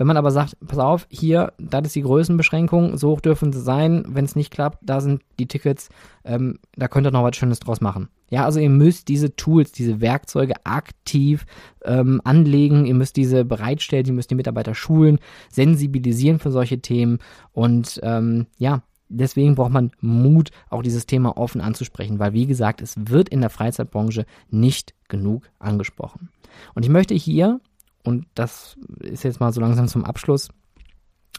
Wenn 0.00 0.06
man 0.06 0.16
aber 0.16 0.30
sagt, 0.30 0.56
pass 0.66 0.78
auf, 0.78 1.06
hier, 1.10 1.52
das 1.58 1.88
ist 1.88 1.94
die 1.94 2.00
Größenbeschränkung, 2.00 2.96
so 2.96 3.10
hoch 3.10 3.20
dürfen 3.20 3.52
sie 3.52 3.60
sein, 3.60 4.06
wenn 4.08 4.24
es 4.24 4.34
nicht 4.34 4.50
klappt, 4.50 4.78
da 4.80 5.02
sind 5.02 5.20
die 5.38 5.46
Tickets, 5.46 5.90
ähm, 6.24 6.58
da 6.74 6.88
könnt 6.88 7.06
ihr 7.06 7.10
noch 7.10 7.22
was 7.22 7.36
Schönes 7.36 7.60
draus 7.60 7.82
machen. 7.82 8.08
Ja, 8.30 8.46
also 8.46 8.60
ihr 8.60 8.70
müsst 8.70 9.08
diese 9.08 9.36
Tools, 9.36 9.72
diese 9.72 10.00
Werkzeuge 10.00 10.54
aktiv 10.64 11.44
ähm, 11.84 12.22
anlegen, 12.24 12.86
ihr 12.86 12.94
müsst 12.94 13.18
diese 13.18 13.44
bereitstellen, 13.44 14.06
ihr 14.06 14.14
müsst 14.14 14.30
die 14.30 14.36
Mitarbeiter 14.36 14.74
schulen, 14.74 15.18
sensibilisieren 15.50 16.38
für 16.38 16.50
solche 16.50 16.80
Themen 16.80 17.18
und 17.52 18.00
ähm, 18.02 18.46
ja, 18.56 18.82
deswegen 19.10 19.54
braucht 19.54 19.72
man 19.72 19.90
Mut, 20.00 20.50
auch 20.70 20.82
dieses 20.82 21.04
Thema 21.04 21.36
offen 21.36 21.60
anzusprechen, 21.60 22.18
weil 22.18 22.32
wie 22.32 22.46
gesagt, 22.46 22.80
es 22.80 22.94
wird 22.96 23.28
in 23.28 23.42
der 23.42 23.50
Freizeitbranche 23.50 24.24
nicht 24.48 24.94
genug 25.08 25.50
angesprochen. 25.58 26.30
Und 26.74 26.84
ich 26.84 26.90
möchte 26.90 27.14
hier 27.14 27.60
und 28.04 28.26
das 28.34 28.76
ist 29.00 29.24
jetzt 29.24 29.40
mal 29.40 29.52
so 29.52 29.60
langsam 29.60 29.88
zum 29.88 30.04
Abschluss, 30.04 30.48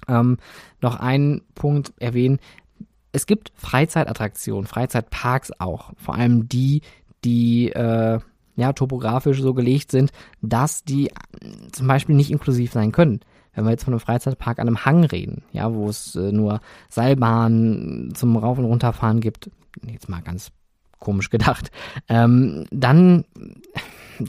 ähm, 0.08 0.38
noch 0.82 1.00
einen 1.00 1.41
Punkt 1.56 1.93
erwähnen. 2.00 2.39
Es 3.12 3.26
gibt 3.26 3.52
Freizeitattraktionen, 3.56 4.67
Freizeitparks 4.67 5.52
auch, 5.60 5.91
vor 5.97 6.15
allem 6.15 6.47
die, 6.47 6.82
die 7.24 7.71
äh, 7.71 8.19
ja 8.56 8.74
topografisch 8.74 9.41
so 9.41 9.54
gelegt 9.54 9.91
sind, 9.91 10.12
dass 10.41 10.84
die 10.84 11.12
zum 11.71 11.88
Beispiel 11.88 12.15
nicht 12.15 12.32
inklusiv 12.32 12.71
sein 12.71 12.91
können. 12.91 13.21
Wenn 13.54 13.65
wir 13.65 13.71
jetzt 13.71 13.84
von 13.84 13.93
einem 13.93 14.00
Freizeitpark 14.00 14.60
an 14.60 14.67
einem 14.67 14.86
Hang 14.86 15.04
reden, 15.04 15.43
ja, 15.52 15.74
wo 15.74 15.89
es 15.89 16.15
äh, 16.15 16.32
nur 16.32 16.62
Seilbahnen 16.89 18.15
zum 18.15 18.38
Rauf- 18.38 18.60
und 18.60 18.65
Runterfahren 18.65 19.19
gibt, 19.19 19.50
jetzt 19.86 20.08
mal 20.08 20.21
ganz 20.21 20.52
komisch 21.00 21.30
gedacht, 21.30 21.71
ähm, 22.08 22.65
dann 22.71 23.26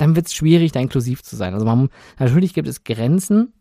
dann 0.00 0.16
wird 0.16 0.26
es 0.26 0.35
schwierig, 0.35 0.72
da 0.72 0.81
inklusiv 0.81 1.22
zu 1.22 1.37
sein. 1.37 1.55
Also 1.55 1.66
man, 1.66 1.88
natürlich 2.18 2.55
gibt 2.55 2.68
es 2.68 2.85
Grenzen, 2.85 3.52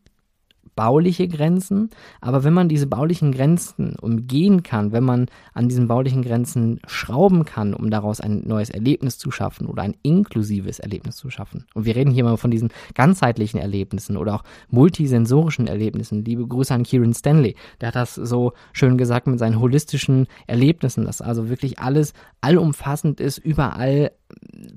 bauliche 0.76 1.28
Grenzen, 1.28 1.90
aber 2.22 2.44
wenn 2.44 2.54
man 2.54 2.70
diese 2.70 2.88
baulichen 2.88 3.32
Grenzen 3.32 3.96
umgehen 4.02 4.64
kann, 4.64 4.92
wenn 4.92 5.04
man 5.04 5.28
an 5.54 5.70
diesen 5.70 5.88
baulichen 5.88 6.22
Grenzen 6.22 6.80
schrauben 6.88 7.46
kann, 7.46 7.74
um 7.74 7.90
daraus 7.90 8.22
ein 8.22 8.48
neues 8.48 8.70
Erlebnis 8.70 9.18
zu 9.18 9.32
schaffen 9.32 9.68
oder 9.68 9.84
ein 9.84 9.96
inklusives 10.02 10.80
Erlebnis 10.80 11.18
zu 11.18 11.30
schaffen. 11.30 11.66
Und 11.74 11.86
wir 11.86 11.96
reden 11.96 12.12
hier 12.12 12.24
mal 12.24 12.38
von 12.38 12.52
diesen 12.52 12.70
ganzheitlichen 12.96 13.60
Erlebnissen 13.60 14.18
oder 14.18 14.36
auch 14.36 14.44
multisensorischen 14.70 15.68
Erlebnissen. 15.68 16.24
Liebe 16.24 16.48
Grüße 16.48 16.74
an 16.74 16.84
Kieran 16.84 17.14
Stanley, 17.14 17.56
der 17.80 17.90
hat 17.90 17.96
das 17.96 18.16
so 18.16 18.54
schön 18.74 18.98
gesagt 18.98 19.28
mit 19.28 19.40
seinen 19.40 19.60
holistischen 19.60 20.28
Erlebnissen, 20.48 21.06
dass 21.06 21.22
also 21.22 21.50
wirklich 21.50 21.80
alles 21.80 22.14
allumfassend 22.42 23.20
ist, 23.20 23.38
überall 23.38 24.12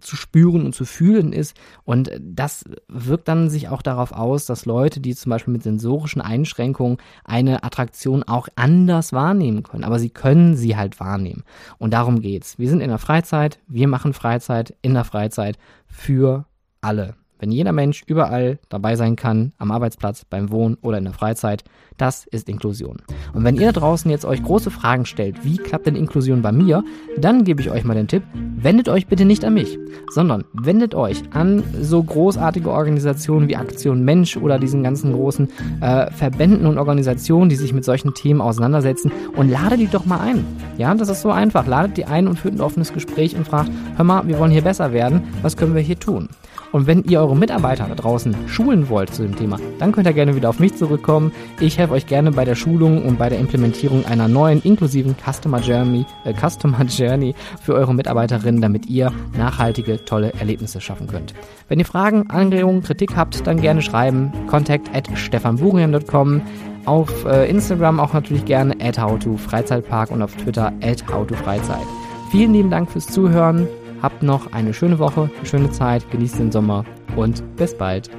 zu 0.01 0.17
spüren 0.17 0.65
und 0.65 0.75
zu 0.75 0.85
fühlen 0.85 1.33
ist. 1.33 1.57
Und 1.85 2.11
das 2.21 2.65
wirkt 2.89 3.29
dann 3.29 3.51
sich 3.51 3.69
auch 3.69 3.83
darauf 3.83 4.13
aus, 4.13 4.47
dass 4.47 4.67
Leute, 4.67 5.01
die 5.01 5.15
zum 5.15 5.31
Beispiel 5.31 5.53
mit 5.53 5.63
sensorischen 5.63 6.21
Einschränkungen 6.21 6.99
eine 7.25 7.65
Attraktion 7.65 8.23
auch 8.23 8.49
anders 8.57 9.13
wahrnehmen 9.13 9.63
können. 9.63 9.85
Aber 9.85 9.99
sie 9.99 10.11
können 10.11 10.57
sie 10.57 10.77
halt 10.77 11.01
wahrnehmen. 11.01 11.45
Und 11.79 11.93
darum 11.93 12.21
geht's. 12.21 12.59
Wir 12.59 12.69
sind 12.69 12.81
in 12.81 12.91
der 12.91 12.99
Freizeit, 12.99 13.59
wir 13.67 13.89
machen 13.89 14.13
Freizeit 14.13 14.75
in 14.83 14.95
der 14.95 15.05
Freizeit 15.05 15.59
für 15.87 16.47
alle 16.81 17.15
wenn 17.45 17.53
jeder 17.53 17.73
Mensch 17.73 18.03
überall 18.07 18.59
dabei 18.71 18.97
sein 18.97 19.17
kann, 19.17 19.53
am 19.59 19.71
Arbeitsplatz, 19.71 20.25
beim 20.25 20.51
Wohnen 20.51 20.77
oder 20.81 20.97
in 20.97 21.05
der 21.05 21.13
Freizeit, 21.13 21.63
das 21.99 22.25
ist 22.25 22.49
Inklusion. 22.49 23.03
Und 23.35 23.45
wenn 23.45 23.57
ihr 23.57 23.67
da 23.71 23.81
draußen 23.81 24.11
jetzt 24.11 24.25
euch 24.25 24.43
große 24.43 24.71
Fragen 24.71 25.05
stellt, 25.05 25.45
wie 25.45 25.59
klappt 25.59 25.87
denn 25.87 25.95
Inklusion 25.95 26.41
bei 26.41 26.53
mir, 26.53 26.83
dann 27.19 27.45
gebe 27.45 27.61
ich 27.61 27.71
euch 27.71 27.85
mal 27.85 27.93
den 27.93 28.09
Tipp, 28.09 28.23
wendet 28.65 28.89
euch 28.89 29.07
bitte 29.07 29.25
nicht 29.25 29.45
an 29.45 29.55
mich, 29.55 29.79
sondern 30.11 30.45
wendet 30.55 30.95
euch 30.95 31.23
an 31.33 31.63
so 31.81 32.03
großartige 32.03 32.71
Organisationen 32.71 33.49
wie 33.49 33.57
Aktion 33.57 34.05
Mensch 34.05 34.37
oder 34.37 34.59
diesen 34.59 34.83
ganzen 34.83 35.13
großen 35.13 35.49
äh, 35.81 36.11
Verbänden 36.11 36.67
und 36.67 36.79
Organisationen, 36.79 37.51
die 37.51 37.57
sich 37.57 37.73
mit 37.73 37.85
solchen 37.85 38.15
Themen 38.15 38.41
auseinandersetzen 38.41 39.13
und 39.37 39.51
ladet 39.51 39.81
die 39.81 39.87
doch 39.87 40.07
mal 40.07 40.21
ein. 40.21 40.45
Ja, 40.79 40.95
das 40.95 41.11
ist 41.11 41.23
so 41.23 41.31
einfach. 41.31 41.67
Ladet 41.67 41.97
die 41.99 42.07
ein 42.07 42.27
und 42.27 42.39
führt 42.39 42.55
ein 42.55 42.61
offenes 42.61 42.93
Gespräch 42.93 43.37
und 43.37 43.47
fragt, 43.47 43.71
hör 43.97 44.05
mal, 44.05 44.27
wir 44.27 44.39
wollen 44.39 44.51
hier 44.51 44.63
besser 44.63 44.93
werden, 44.93 45.23
was 45.43 45.57
können 45.57 45.75
wir 45.75 45.83
hier 45.83 45.99
tun? 45.99 46.29
Und 46.75 46.89
wenn 46.89 47.05
ihr 47.05 47.21
eure 47.21 47.37
Mitarbeiter 47.37 47.87
da 47.89 47.95
draußen 47.95 48.35
schulen 48.49 48.89
wollt 48.89 49.15
zu 49.15 49.23
dem 49.23 49.37
Thema, 49.37 49.59
dann 49.79 49.93
könnt 49.93 50.09
ihr 50.09 50.13
gerne 50.13 50.35
wieder 50.35 50.49
auf 50.49 50.59
mich 50.59 50.75
zurückkommen. 50.75 51.31
Ich 51.61 51.79
helfe 51.79 51.95
euch 51.95 52.09
gerne 52.09 52.33
bei 52.33 52.45
der 52.45 52.57
Schulung 52.57 53.05
und 53.05 53.17
bei 53.17 53.29
der 53.29 53.39
Implementierung 53.39 54.05
einer 54.07 54.27
neuen 54.27 54.61
inklusiven 54.61 55.15
Customer 55.25 55.61
Journey, 55.61 56.05
äh, 56.25 56.35
Customer 56.35 56.83
Journey 56.89 57.37
für 57.63 57.75
eure 57.75 57.95
Mitarbeiterinnen, 57.95 58.61
damit 58.61 58.87
ihr 58.87 59.13
nachhaltige, 59.39 60.05
tolle 60.05 60.33
Erlebnisse 60.33 60.81
schaffen 60.81 61.07
könnt. 61.07 61.33
Wenn 61.69 61.79
ihr 61.79 61.85
Fragen, 61.85 62.29
Anregungen, 62.29 62.83
Kritik 62.83 63.15
habt, 63.15 63.47
dann 63.47 63.61
gerne 63.61 63.81
schreiben. 63.81 64.33
Contact 64.49 64.93
at 64.93 65.07
stefanburian.com 65.17 66.43
auf 66.87 67.25
äh, 67.25 67.49
Instagram 67.49 68.01
auch 68.01 68.15
natürlich 68.15 68.47
gerne 68.47 68.75
at 68.81 69.01
howtofreizeitpark 69.01 70.11
und 70.11 70.23
auf 70.23 70.35
Twitter 70.35 70.73
at 70.83 71.05
howtofreizeit. 71.09 71.87
Vielen 72.33 72.53
lieben 72.53 72.71
Dank 72.71 72.91
fürs 72.91 73.07
Zuhören. 73.07 73.69
Habt 74.05 74.23
noch 74.23 74.53
eine 74.53 74.75
schöne 74.75 74.99
Woche, 74.99 75.31
eine 75.35 75.47
schöne 75.47 75.71
Zeit, 75.71 76.11
genießt 76.11 76.39
den 76.39 76.53
Sommer 76.53 76.85
und 77.17 77.43
bis 77.57 77.75
bald. 77.75 78.11